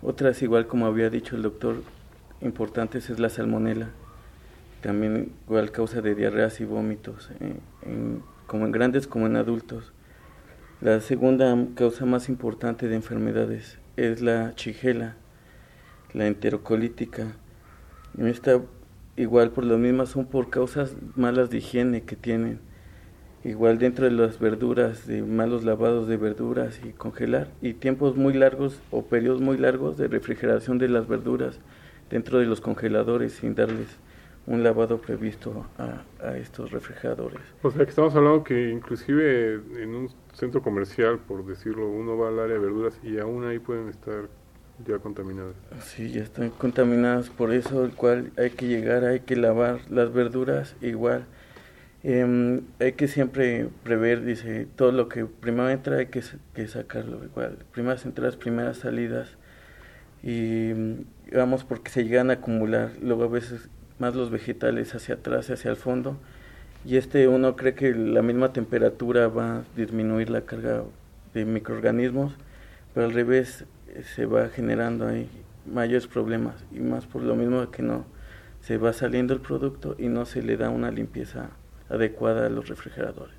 [0.00, 1.82] Otras, igual como había dicho el doctor,
[2.40, 3.90] importantes es la salmonela,
[4.82, 7.56] también igual causa de diarreas y vómitos, eh,
[8.46, 9.92] como en grandes como en adultos.
[10.80, 15.16] La segunda causa más importante de enfermedades es la chigela,
[16.12, 17.32] la enterocolítica.
[18.18, 18.60] Esta
[19.16, 22.60] igual por lo mismo son por causas malas de higiene que tienen.
[23.44, 27.48] Igual dentro de las verduras, de malos lavados de verduras y congelar.
[27.62, 31.60] Y tiempos muy largos o periodos muy largos de refrigeración de las verduras
[32.10, 33.98] dentro de los congeladores sin darles
[34.46, 37.40] un lavado previsto a, estos refrigeradores.
[37.62, 42.28] O sea que estamos hablando que inclusive en un centro comercial, por decirlo, uno va
[42.28, 44.28] al área de verduras y aún ahí pueden estar
[44.86, 45.54] ya contaminadas.
[45.82, 50.12] Sí, ya están contaminadas, por eso el cual hay que llegar, hay que lavar las
[50.12, 51.24] verduras igual.
[52.02, 56.22] Em, hay que siempre prever, dice, todo lo que primero entra hay que,
[56.54, 57.58] que sacarlo igual.
[57.72, 59.36] Primeras entradas, primeras salidas.
[60.28, 60.72] Y
[61.32, 63.68] vamos porque se llegan a acumular luego a veces
[64.00, 66.16] más los vegetales hacia atrás hacia el fondo
[66.84, 70.82] y este uno cree que la misma temperatura va a disminuir la carga
[71.32, 72.34] de microorganismos
[72.92, 75.28] pero al revés eh, se va generando ahí
[75.64, 78.04] mayores problemas y más por lo mismo que no
[78.60, 81.50] se va saliendo el producto y no se le da una limpieza
[81.88, 83.36] adecuada a los refrigeradores.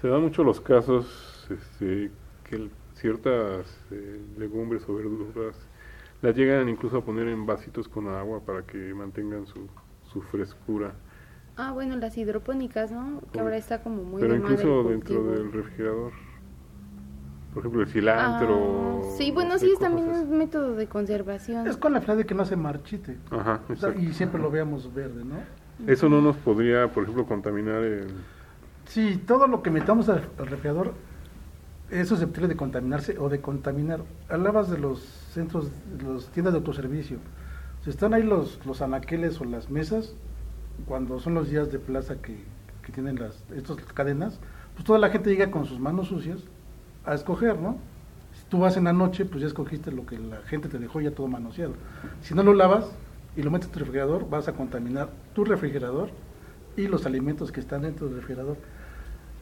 [0.00, 2.10] Se dan mucho los casos este,
[2.44, 2.68] que
[3.02, 5.56] ciertas eh, legumbres o verduras
[6.22, 9.66] las llegan incluso a poner en vasitos con agua para que mantengan su,
[10.12, 10.92] su frescura.
[11.56, 13.20] Ah, bueno, las hidropónicas, ¿no?
[13.32, 16.12] Que ahora está como muy Pero incluso dentro del refrigerador.
[17.52, 19.00] Por ejemplo, el cilantro.
[19.02, 21.66] Ah, sí, bueno, sí, es también un método de conservación.
[21.66, 23.18] Es con la frase de que no se marchite.
[23.30, 23.60] Ajá,
[24.00, 25.36] y siempre lo veamos verde, ¿no?
[25.90, 28.06] Eso no nos podría, por ejemplo, contaminar el...
[28.84, 30.94] Sí, todo lo que metamos al refrigerador
[31.92, 34.00] es susceptible de contaminarse o de contaminar.
[34.30, 35.00] Hablabas de los
[35.32, 35.68] centros,
[35.98, 37.18] de las tiendas de autoservicio.
[37.84, 40.14] Si están ahí los, los anaqueles o las mesas,
[40.86, 42.38] cuando son los días de plaza que,
[42.82, 44.40] que tienen las estas cadenas,
[44.74, 46.38] pues toda la gente llega con sus manos sucias
[47.04, 47.76] a escoger, ¿no?
[48.32, 51.02] Si tú vas en la noche, pues ya escogiste lo que la gente te dejó
[51.02, 51.74] ya todo manoseado.
[52.22, 52.90] Si no lo lavas
[53.36, 56.08] y lo metes en tu refrigerador, vas a contaminar tu refrigerador
[56.74, 58.56] y los alimentos que están dentro del refrigerador.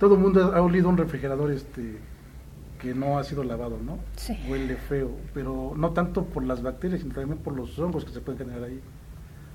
[0.01, 2.01] Todo el mundo ha olido un refrigerador este
[2.81, 3.99] que no ha sido lavado, ¿no?
[4.17, 4.37] Sí.
[4.49, 8.21] Huele feo, pero no tanto por las bacterias, sino también por los hongos que se
[8.21, 8.81] pueden generar ahí.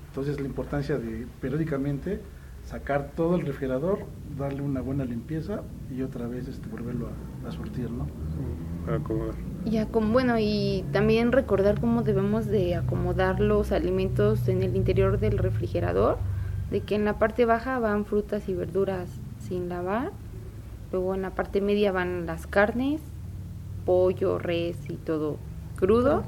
[0.08, 2.20] Entonces la importancia de periódicamente
[2.66, 4.00] sacar todo el refrigerador,
[4.36, 5.62] darle una buena limpieza
[5.94, 7.08] y otra vez este, volverlo
[7.46, 8.06] a, surtir, ¿no?
[8.92, 9.34] acomodar.
[9.64, 9.80] Y
[10.12, 16.18] bueno, y también recordar cómo debemos de acomodar los alimentos en el interior del refrigerador,
[16.70, 19.08] de que en la parte baja van frutas y verduras
[19.38, 20.10] sin lavar,
[20.90, 23.00] luego en la parte media van las carnes,
[23.86, 25.38] pollo, res y todo
[25.76, 26.24] crudo.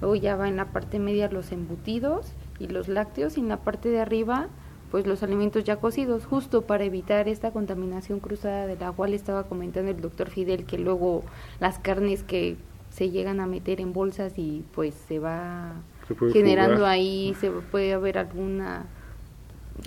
[0.00, 3.58] Luego ya va en la parte media los embutidos y los lácteos y en la
[3.58, 4.48] parte de arriba
[4.90, 9.44] pues los alimentos ya cocidos, justo para evitar esta contaminación cruzada de la cual estaba
[9.44, 11.22] comentando el doctor Fidel, que luego
[11.60, 12.56] las carnes que
[12.90, 15.74] se llegan a meter en bolsas y pues se va
[16.08, 16.90] Se generando jugar.
[16.90, 18.86] ahí, se puede haber alguna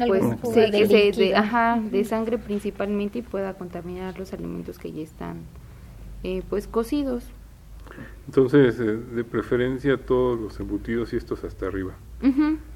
[0.08, 4.80] pues se- de que se- de, ajá, de sangre principalmente y pueda contaminar los alimentos
[4.80, 5.40] que ya están
[6.24, 7.24] eh, pues cocidos.
[8.28, 11.94] Entonces, eh, de preferencia todos los embutidos y estos hasta arriba.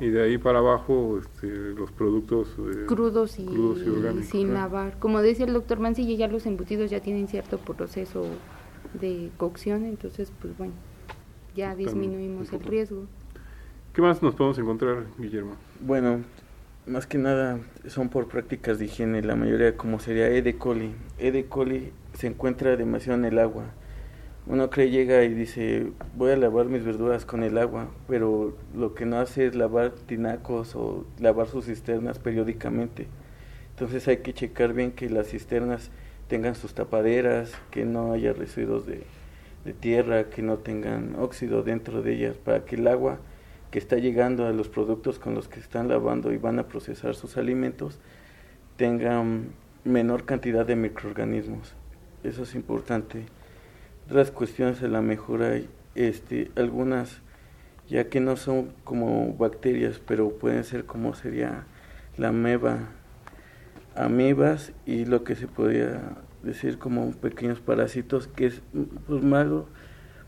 [0.01, 4.25] Y de ahí para abajo este, los productos eh, crudos y, crudos y orgánicos.
[4.25, 4.99] sin lavar.
[4.99, 8.25] Como decía el doctor Mancilla, ya los embutidos ya tienen cierto proceso
[8.99, 10.73] de cocción, entonces pues bueno,
[11.55, 13.05] ya disminuimos el riesgo.
[13.93, 15.53] ¿Qué más nos podemos encontrar, Guillermo?
[15.79, 16.19] Bueno,
[16.87, 20.57] más que nada son por prácticas de higiene, la mayoría como sería E.
[20.57, 20.93] coli.
[21.19, 21.45] E.
[21.45, 23.65] coli se encuentra demasiado en el agua.
[24.45, 28.93] Uno cree llega y dice, voy a lavar mis verduras con el agua, pero lo
[28.93, 33.07] que no hace es lavar tinacos o lavar sus cisternas periódicamente.
[33.71, 35.91] Entonces hay que checar bien que las cisternas
[36.29, 39.03] tengan sus tapaderas, que no haya residuos de,
[39.65, 43.19] de tierra, que no tengan óxido dentro de ellas, para que el agua
[43.71, 47.15] que está llegando a los productos con los que están lavando y van a procesar
[47.15, 47.99] sus alimentos
[48.77, 49.49] tengan
[49.83, 51.73] menor cantidad de microorganismos.
[52.23, 53.25] Eso es importante.
[54.05, 55.59] Otras cuestiones a la mejora,
[55.95, 57.21] este, algunas
[57.89, 61.65] ya que no son como bacterias, pero pueden ser como sería
[62.17, 62.79] la ameba,
[63.95, 68.61] amebas y lo que se podría decir como pequeños parásitos, que es
[69.07, 69.67] pues, malo,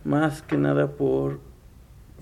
[0.04, 1.40] más que nada por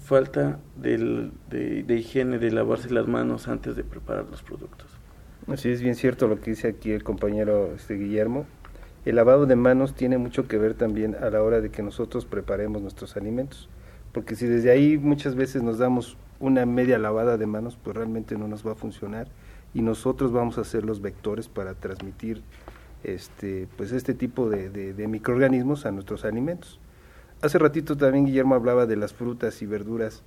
[0.07, 4.87] falta del- de, higiene, de lavarse las manos antes de preparar los productos.
[5.47, 8.45] Así es bien cierto lo que dice aquí el compañero este Guillermo.
[9.03, 12.23] El lavado de manos tiene mucho que ver también a la hora de que nosotros
[12.25, 13.67] preparemos nuestros alimentos,
[14.13, 18.37] porque si desde ahí muchas veces nos damos una media lavada de manos, pues realmente
[18.37, 19.27] no nos va a funcionar
[19.73, 22.43] y nosotros vamos a ser los vectores para transmitir
[23.03, 26.79] este pues este tipo de microorganismos a nuestros alimentos.
[27.39, 30.23] Hace ratito también Guillermo hablaba de las frutas y verduras.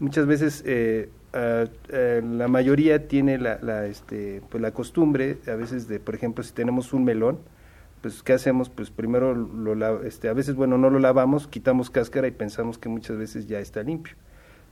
[0.00, 6.00] Muchas veces eh, la mayoría tiene la, la, este, pues la costumbre, a veces de,
[6.00, 7.38] por ejemplo, si tenemos un melón,
[8.00, 8.70] pues ¿qué hacemos?
[8.70, 12.88] Pues primero lo este, a veces bueno no lo lavamos, quitamos cáscara y pensamos que
[12.88, 14.14] muchas veces ya está limpio.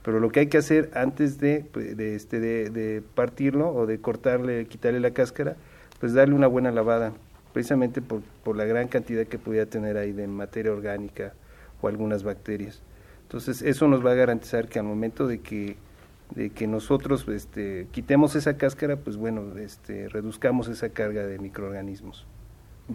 [0.03, 3.99] Pero lo que hay que hacer antes de, pues, de, este, de, partirlo o de
[3.99, 5.55] cortarle, quitarle la cáscara,
[5.99, 7.13] pues darle una buena lavada,
[7.53, 11.33] precisamente por, por la gran cantidad que pudiera tener ahí de materia orgánica
[11.81, 12.81] o algunas bacterias.
[13.23, 15.77] Entonces eso nos va a garantizar que al momento de que
[16.35, 22.25] de que nosotros este, quitemos esa cáscara, pues bueno, este, reduzcamos esa carga de microorganismos.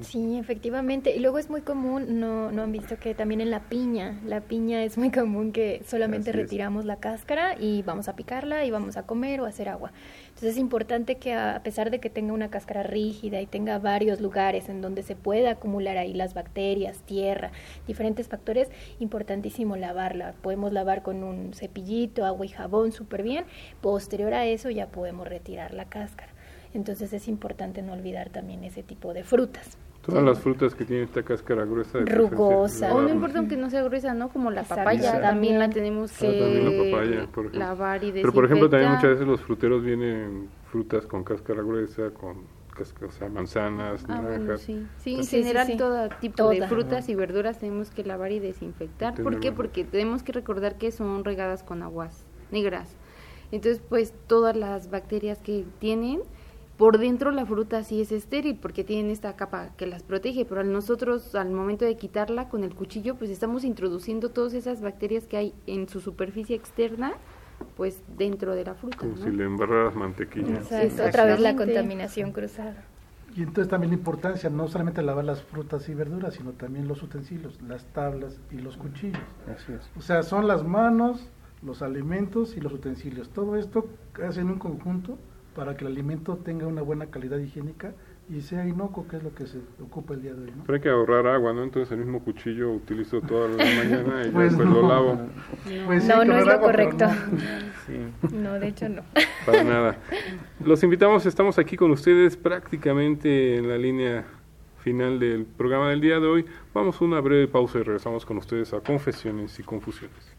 [0.00, 1.14] Sí, efectivamente.
[1.14, 4.40] Y luego es muy común, no, no han visto que también en la piña, la
[4.40, 6.48] piña es muy común que solamente Así es.
[6.48, 9.92] retiramos la cáscara y vamos a picarla y vamos a comer o a hacer agua.
[10.28, 13.78] Entonces es importante que a a pesar de que tenga una cáscara rígida y tenga
[13.78, 17.52] varios lugares en donde se pueda acumular ahí las bacterias, tierra,
[17.86, 20.32] diferentes factores, importantísimo lavarla.
[20.40, 23.44] Podemos lavar con un cepillito, agua y jabón súper bien.
[23.82, 26.31] Posterior a eso ya podemos retirar la cáscara.
[26.74, 29.76] Entonces es importante no olvidar también ese tipo de frutas.
[30.04, 31.98] Todas las frutas que tienen esta cáscara gruesa.
[31.98, 32.92] de Rugosa.
[32.94, 34.30] O no importa aunque no sea gruesa, ¿no?
[34.30, 34.80] Como la Exacto.
[34.82, 35.26] papaya, Exacto.
[35.28, 37.58] también la tenemos Ah, que también la papaya, por ejemplo.
[37.60, 38.22] lavar y desinfectar.
[38.22, 42.38] Pero por ejemplo también muchas veces los fruteros vienen frutas con cáscara gruesa, con
[42.76, 44.84] cáscara, o sea, manzanas, Ah, bueno, sí.
[44.96, 45.76] Sí, en sí, general sí.
[45.76, 46.54] todo tipo Toda.
[46.54, 49.14] de frutas y verduras tenemos que lavar y desinfectar.
[49.22, 49.52] ¿Por qué?
[49.52, 52.96] Porque tenemos que recordar que son regadas con aguas negras.
[53.52, 56.22] Entonces, pues todas las bacterias que tienen,
[56.82, 60.62] por dentro la fruta sí es estéril porque tienen esta capa que las protege, pero
[60.62, 65.28] al nosotros al momento de quitarla con el cuchillo, pues estamos introduciendo todas esas bacterias
[65.28, 67.12] que hay en su superficie externa,
[67.76, 68.96] pues dentro de la fruta.
[68.96, 69.22] Como ¿no?
[69.22, 70.56] si le embarraras mantequilla.
[70.56, 71.04] Exacto.
[71.06, 72.82] Otra vez la contaminación cruzada.
[73.36, 77.00] Y entonces también la importancia, no solamente lavar las frutas y verduras, sino también los
[77.00, 79.22] utensilios, las tablas y los cuchillos.
[79.46, 79.88] Así es.
[79.96, 81.28] O sea, son las manos,
[81.62, 83.28] los alimentos y los utensilios.
[83.28, 83.86] Todo esto
[84.20, 85.16] hacen un conjunto
[85.54, 87.92] para que el alimento tenga una buena calidad higiénica
[88.30, 90.52] y sea inocuo, que es lo que se ocupa el día de hoy.
[90.56, 90.62] ¿no?
[90.64, 91.62] Pero hay que ahorrar agua, ¿no?
[91.64, 94.64] Entonces el mismo cuchillo utilizo toda la mañana y Pues no.
[94.64, 95.18] lo lavo.
[95.86, 97.06] Pues No, no es ahorrar lo agua, correcto.
[97.06, 97.12] no.
[97.86, 98.34] Sí.
[98.34, 99.02] No, de hecho no.
[99.46, 99.96] Para nada.
[100.64, 104.24] Los invitamos, estamos aquí con ustedes prácticamente en la línea
[104.78, 106.46] final del programa del día de hoy.
[106.72, 110.31] Vamos a una breve pausa y regresamos con ustedes a Confesiones y Confusiones.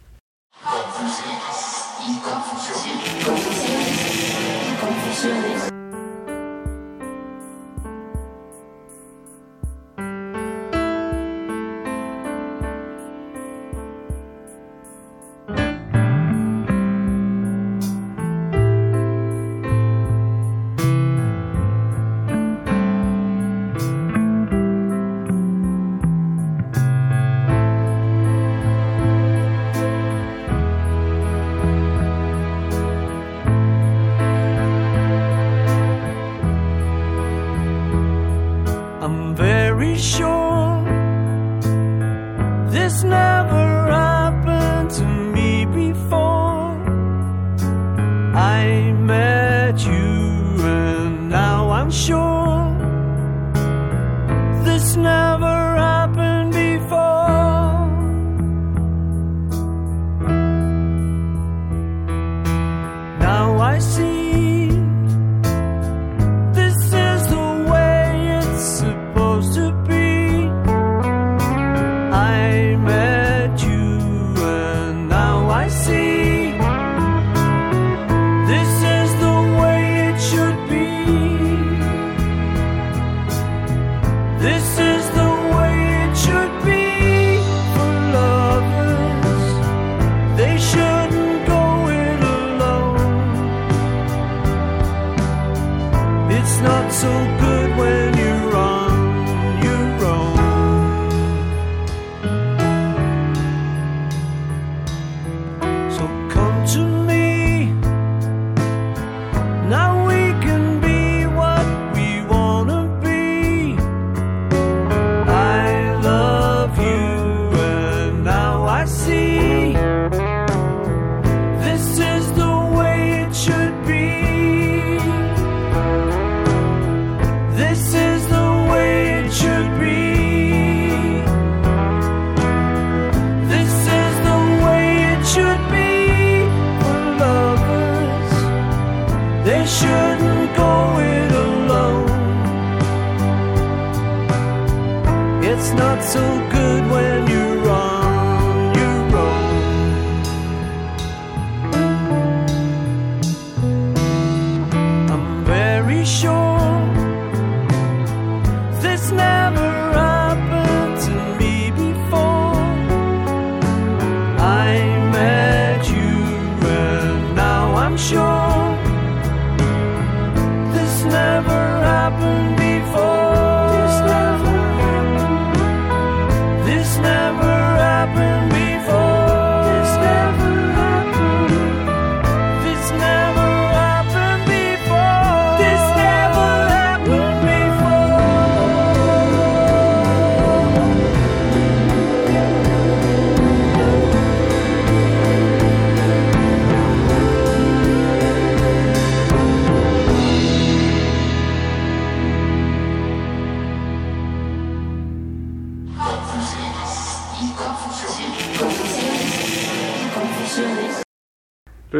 [5.23, 5.82] Solutions.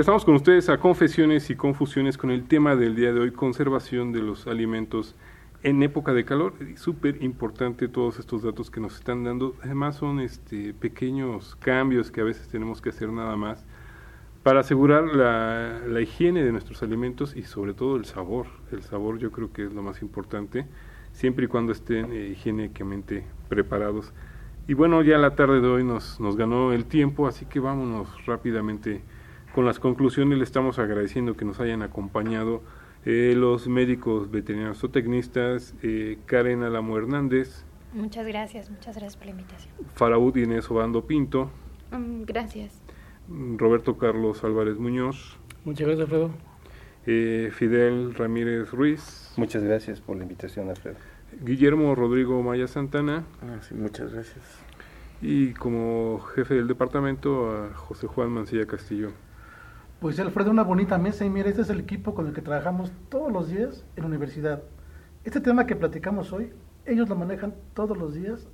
[0.04, 4.12] Regresamos con ustedes a Confesiones y Confusiones con el tema del día de hoy, conservación
[4.12, 5.16] de los alimentos
[5.64, 6.56] en época de calor.
[6.76, 9.56] Súper importante todos estos datos que nos están dando.
[9.64, 13.66] Además son este, pequeños cambios que a veces tenemos que hacer nada más
[14.44, 18.48] para asegurar la, la higiene de nuestros alimentos y sobre todo el sabor.
[18.74, 20.66] El sabor yo creo que es lo más importante,
[21.14, 24.12] siempre y cuando estén eh, higiénicamente preparados.
[24.68, 28.26] Y bueno, ya la tarde de hoy nos, nos ganó el tiempo, así que vámonos
[28.26, 29.02] rápidamente
[29.54, 30.38] con las conclusiones.
[30.38, 32.62] Le estamos agradeciendo que nos hayan acompañado
[33.06, 39.26] eh, los médicos veterinarios o tecnistas, eh, Karen Alamo Hernández, Muchas gracias, muchas gracias por
[39.28, 39.72] la invitación.
[39.94, 41.52] Faraud Inés Obando Pinto,
[41.92, 42.82] Mm, gracias.
[43.58, 46.32] Roberto Carlos Álvarez Muñoz, Muchas gracias, Alfredo.
[47.06, 50.98] eh, Fidel Ramírez Ruiz, Muchas gracias por la invitación, Alfredo.
[51.44, 54.44] Guillermo Rodrigo Maya Santana Ah, sí, muchas gracias.
[55.22, 59.12] y como jefe del departamento a José Juan Mancilla Castillo.
[60.04, 62.92] Pues Alfredo, una bonita mesa y mira, este es el equipo con el que trabajamos
[63.08, 64.62] todos los días en la universidad.
[65.24, 66.52] Este tema que platicamos hoy,
[66.86, 68.46] ellos lo manejan todos los días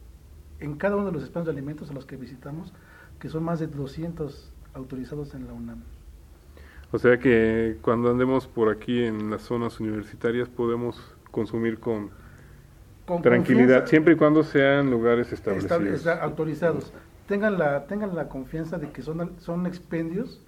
[0.59, 2.71] en cada uno de los espacios de alimentos a los que visitamos,
[3.17, 5.81] que son más de 200 autorizados en la UNAM.
[6.91, 12.11] O sea que cuando andemos por aquí en las zonas universitarias podemos consumir con,
[13.07, 16.05] Con tranquilidad, siempre y cuando sean lugares establecidos.
[16.05, 16.93] autorizados.
[17.27, 20.43] Tengan la, tengan la confianza de que son, son expendios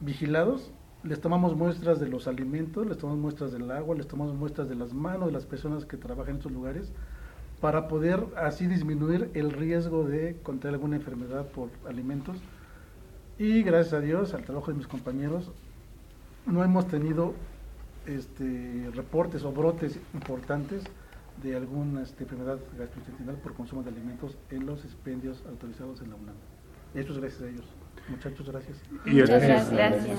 [0.00, 0.72] vigilados.
[1.02, 4.74] Les tomamos muestras de los alimentos, les tomamos muestras del agua, les tomamos muestras de
[4.74, 6.92] las manos de las personas que trabajan en estos lugares
[7.60, 12.36] para poder así disminuir el riesgo de contraer alguna enfermedad por alimentos.
[13.38, 15.52] Y gracias a Dios, al trabajo de mis compañeros,
[16.46, 17.34] no hemos tenido
[18.06, 20.84] este, reportes o brotes importantes
[21.42, 26.16] de alguna este, enfermedad gastrointestinal por consumo de alimentos en los expendios autorizados en la
[26.16, 26.36] UNAM.
[26.94, 27.85] Esto es gracias a ellos.
[28.08, 28.82] Muchachos, gracias.
[29.04, 30.18] Y el- Muchas gracias.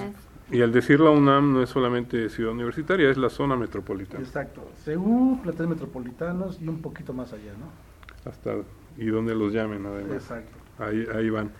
[0.49, 4.23] Y al decir la UNAM no es solamente ciudad universitaria, es la zona metropolitana.
[4.23, 4.69] Exacto.
[4.85, 8.29] CEU, planteles metropolitanos y un poquito más allá, ¿no?
[8.29, 8.55] Hasta
[8.97, 10.13] y donde los llamen además.
[10.13, 10.57] Exacto.
[10.79, 11.51] Ahí, ahí van.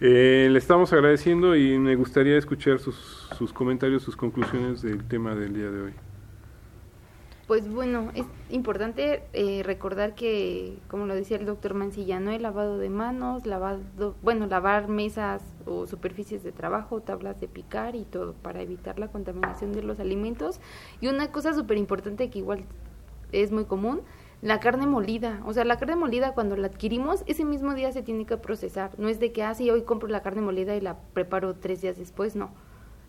[0.00, 5.34] Eh, le estamos agradeciendo y me gustaría escuchar sus, sus comentarios, sus conclusiones del tema
[5.34, 5.92] del día de hoy.
[7.48, 12.42] Pues bueno, es importante eh, recordar que, como lo decía el doctor Mancilla, no el
[12.42, 13.80] lavado de manos, lavado,
[14.22, 19.08] bueno, lavar mesas o superficies de trabajo, tablas de picar y todo para evitar la
[19.08, 20.60] contaminación de los alimentos.
[21.00, 22.64] Y una cosa súper importante que igual
[23.32, 24.02] es muy común,
[24.42, 25.40] la carne molida.
[25.46, 28.90] O sea, la carne molida cuando la adquirimos, ese mismo día se tiene que procesar.
[28.98, 31.80] No es de que, ah, sí, hoy compro la carne molida y la preparo tres
[31.80, 32.50] días después, no.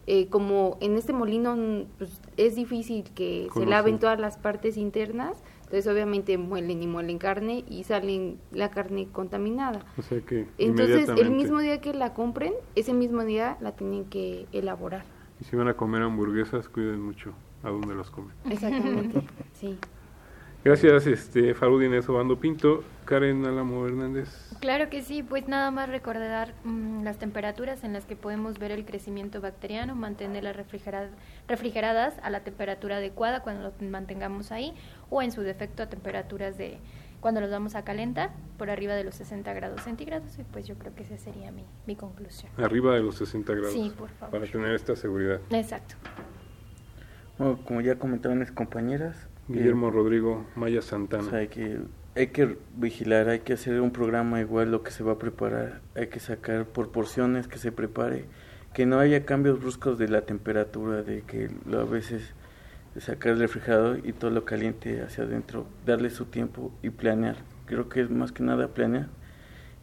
[0.08, 4.76] Eh, como en este molino mm, pues, es difícil que se laven todas las partes
[4.76, 9.86] internas, entonces obviamente muelen y muelen carne y salen la carne contaminada.
[9.98, 14.06] O sea que Entonces, el mismo día que la compren, ese mismo día la tienen
[14.06, 15.06] que elaborar.
[15.40, 18.34] Y si van a comer hamburguesas, cuiden mucho a dónde las comen.
[18.50, 19.22] Exactamente,
[19.54, 19.78] sí.
[20.64, 24.28] Gracias, este, Farud Inés Obando Pinto, Karen Álamo Hernández.
[24.60, 28.72] Claro que sí, pues nada más recordar mm, las temperaturas en las que podemos ver
[28.72, 31.10] el crecimiento bacteriano, mantenerlas refrigera-
[31.48, 34.74] refrigeradas a la temperatura adecuada cuando los mantengamos ahí
[35.10, 36.78] o en su defecto a temperaturas de
[37.22, 40.76] cuando los vamos a calentar por arriba de los 60 grados centígrados y pues yo
[40.76, 42.52] creo que esa sería mi, mi conclusión.
[42.58, 43.74] Arriba de los 60 grados.
[43.74, 44.40] Sí, por favor.
[44.40, 45.40] Para tener esta seguridad.
[45.52, 45.96] Exacto.
[47.38, 51.24] Bueno, como ya comentaron mis compañeras, Guillermo eh, Rodrigo Maya Santana.
[51.24, 51.80] o sea, hay que
[52.16, 55.82] hay que vigilar, hay que hacer un programa igual lo que se va a preparar,
[55.96, 58.26] hay que sacar por porciones que se prepare
[58.74, 62.34] que no haya cambios bruscos de la temperatura, de que a veces
[62.98, 67.38] sacar el refrigerador y todo lo caliente hacia adentro, darle su tiempo y planear.
[67.66, 69.08] Creo que es más que nada planear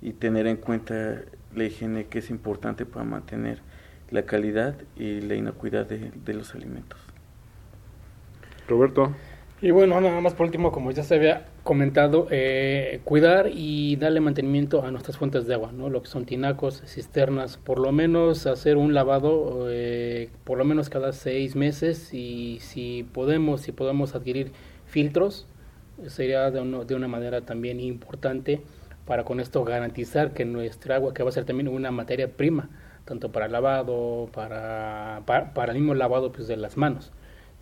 [0.03, 1.23] y tener en cuenta
[1.55, 3.61] la higiene que es importante para mantener
[4.11, 7.01] la calidad y la inocuidad de, de los alimentos.
[8.69, 9.15] Roberto.
[9.63, 14.21] Y bueno, nada más por último, como ya se había comentado, eh, cuidar y darle
[14.21, 15.89] mantenimiento a nuestras fuentes de agua, ¿no?
[15.89, 20.91] Lo que son tinacos, cisternas, por lo menos hacer un lavado, eh, por lo menos
[20.91, 24.53] cada seis meses y si podemos, si podemos adquirir
[24.85, 25.47] filtros,
[26.07, 28.61] sería de, uno, de una manera también importante
[29.07, 32.69] para con esto garantizar que nuestra agua, que va a ser también una materia prima,
[33.07, 37.11] tanto para lavado, para, para, para el mismo lavado pues, de las manos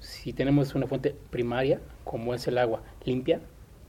[0.05, 3.41] si tenemos una fuente primaria, como es el agua limpia,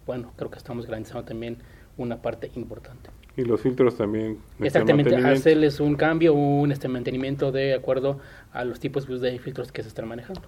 [0.06, 1.58] bueno, creo que estamos garantizando también
[1.98, 3.10] una parte importante.
[3.38, 4.38] Y los filtros también.
[4.60, 8.20] Exactamente, hacerles un cambio, un este mantenimiento de acuerdo
[8.54, 10.44] a los tipos de filtros que se están manejando.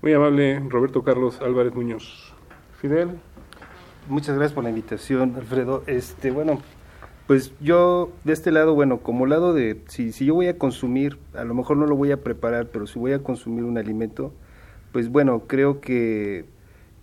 [0.00, 2.32] Muy amable, Roberto Carlos Álvarez Muñoz.
[2.80, 3.10] Fidel.
[4.08, 5.82] Muchas gracias por la invitación, Alfredo.
[5.86, 6.60] Este, bueno,
[7.26, 11.18] pues yo de este lado, bueno, como lado de, si, si yo voy a consumir,
[11.34, 14.32] a lo mejor no lo voy a preparar, pero si voy a consumir un alimento,
[14.94, 16.44] pues bueno, creo que,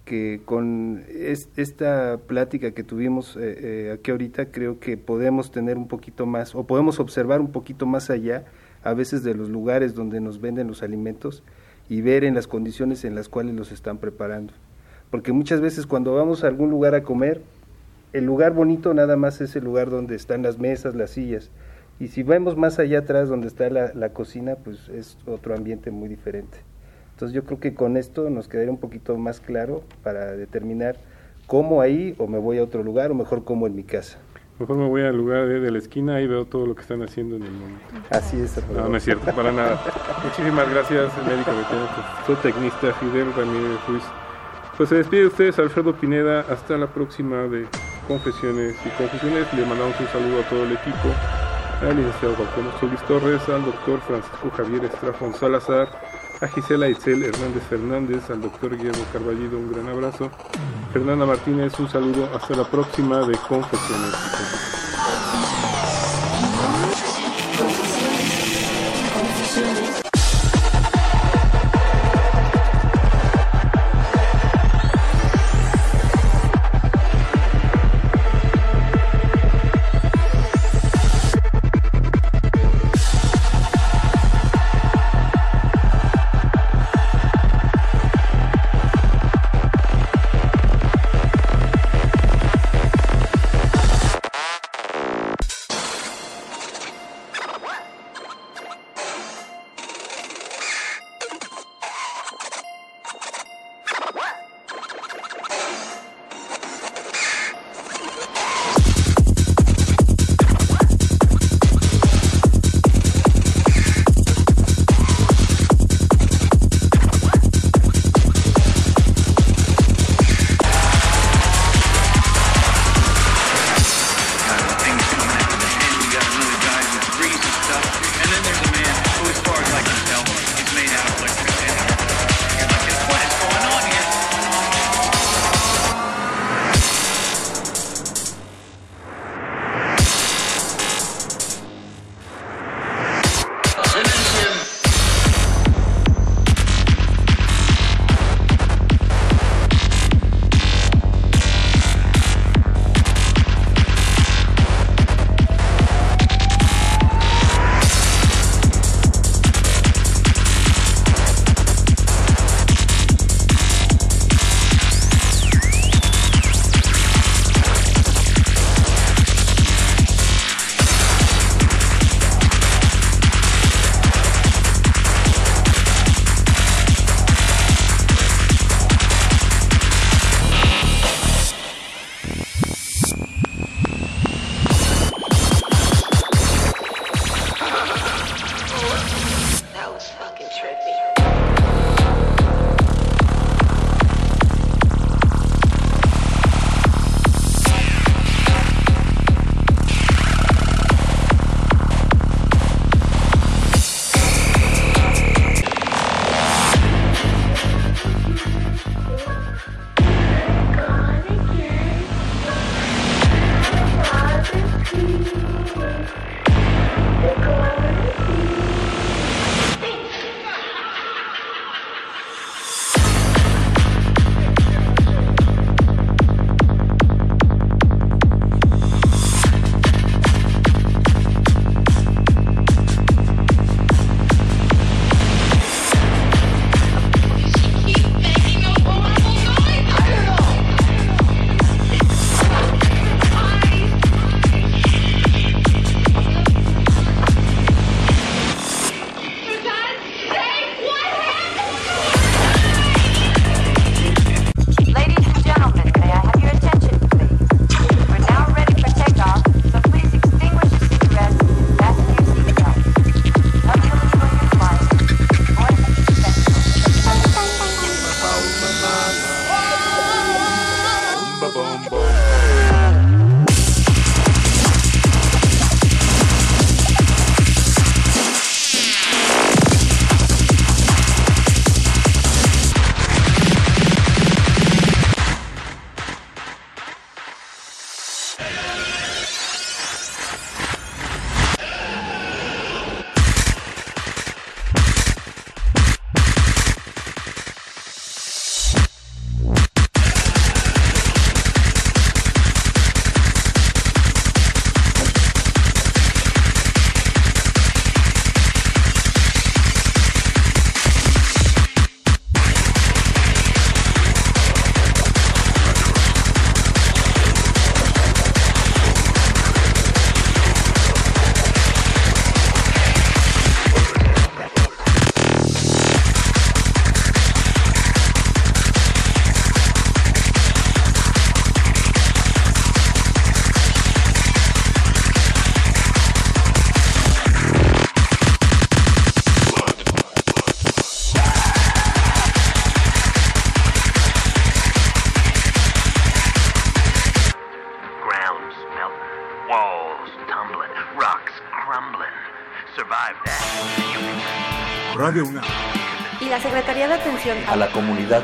[0.05, 5.89] que con esta plática que tuvimos eh, eh, aquí ahorita, creo que podemos tener un
[5.89, 8.45] poquito más, o podemos observar un poquito más allá,
[8.85, 11.43] a veces de los lugares donde nos venden los alimentos
[11.89, 14.53] y ver en las condiciones en las cuales los están preparando.
[15.09, 17.41] Porque muchas veces cuando vamos a algún lugar a comer,
[18.13, 21.51] el lugar bonito nada más es el lugar donde están las mesas, las sillas.
[21.99, 25.91] Y si vemos más allá atrás donde está la, la cocina, pues es otro ambiente
[25.91, 26.70] muy diferente.
[27.21, 30.95] Entonces yo creo que con esto nos quedaría un poquito más claro para determinar
[31.45, 34.17] cómo ahí o me voy a otro lugar o mejor como en mi casa.
[34.57, 37.35] Mejor me voy al lugar de, la esquina y veo todo lo que están haciendo
[37.35, 37.85] en el momento.
[38.09, 38.59] Así es.
[38.75, 39.79] No, no es cierto, para nada.
[40.23, 44.03] Muchísimas gracias, médico veterinario, tecnista Fidel Ramírez Ruiz.
[44.75, 46.39] Pues se despide de ustedes Alfredo Pineda.
[46.49, 47.67] Hasta la próxima de
[48.07, 49.45] Confesiones y Confusiones.
[49.53, 51.07] Le mandamos un saludo a todo el equipo.
[51.83, 55.87] Al licenciado Juan Solís Torres, al doctor Francisco Javier Estrafón Salazar,
[56.41, 60.31] a Gisela Itzel Hernández Fernández, al doctor Guillermo Carballido, un gran abrazo.
[60.91, 62.29] Fernanda Martínez, un saludo.
[62.35, 64.70] Hasta la próxima de Confesiones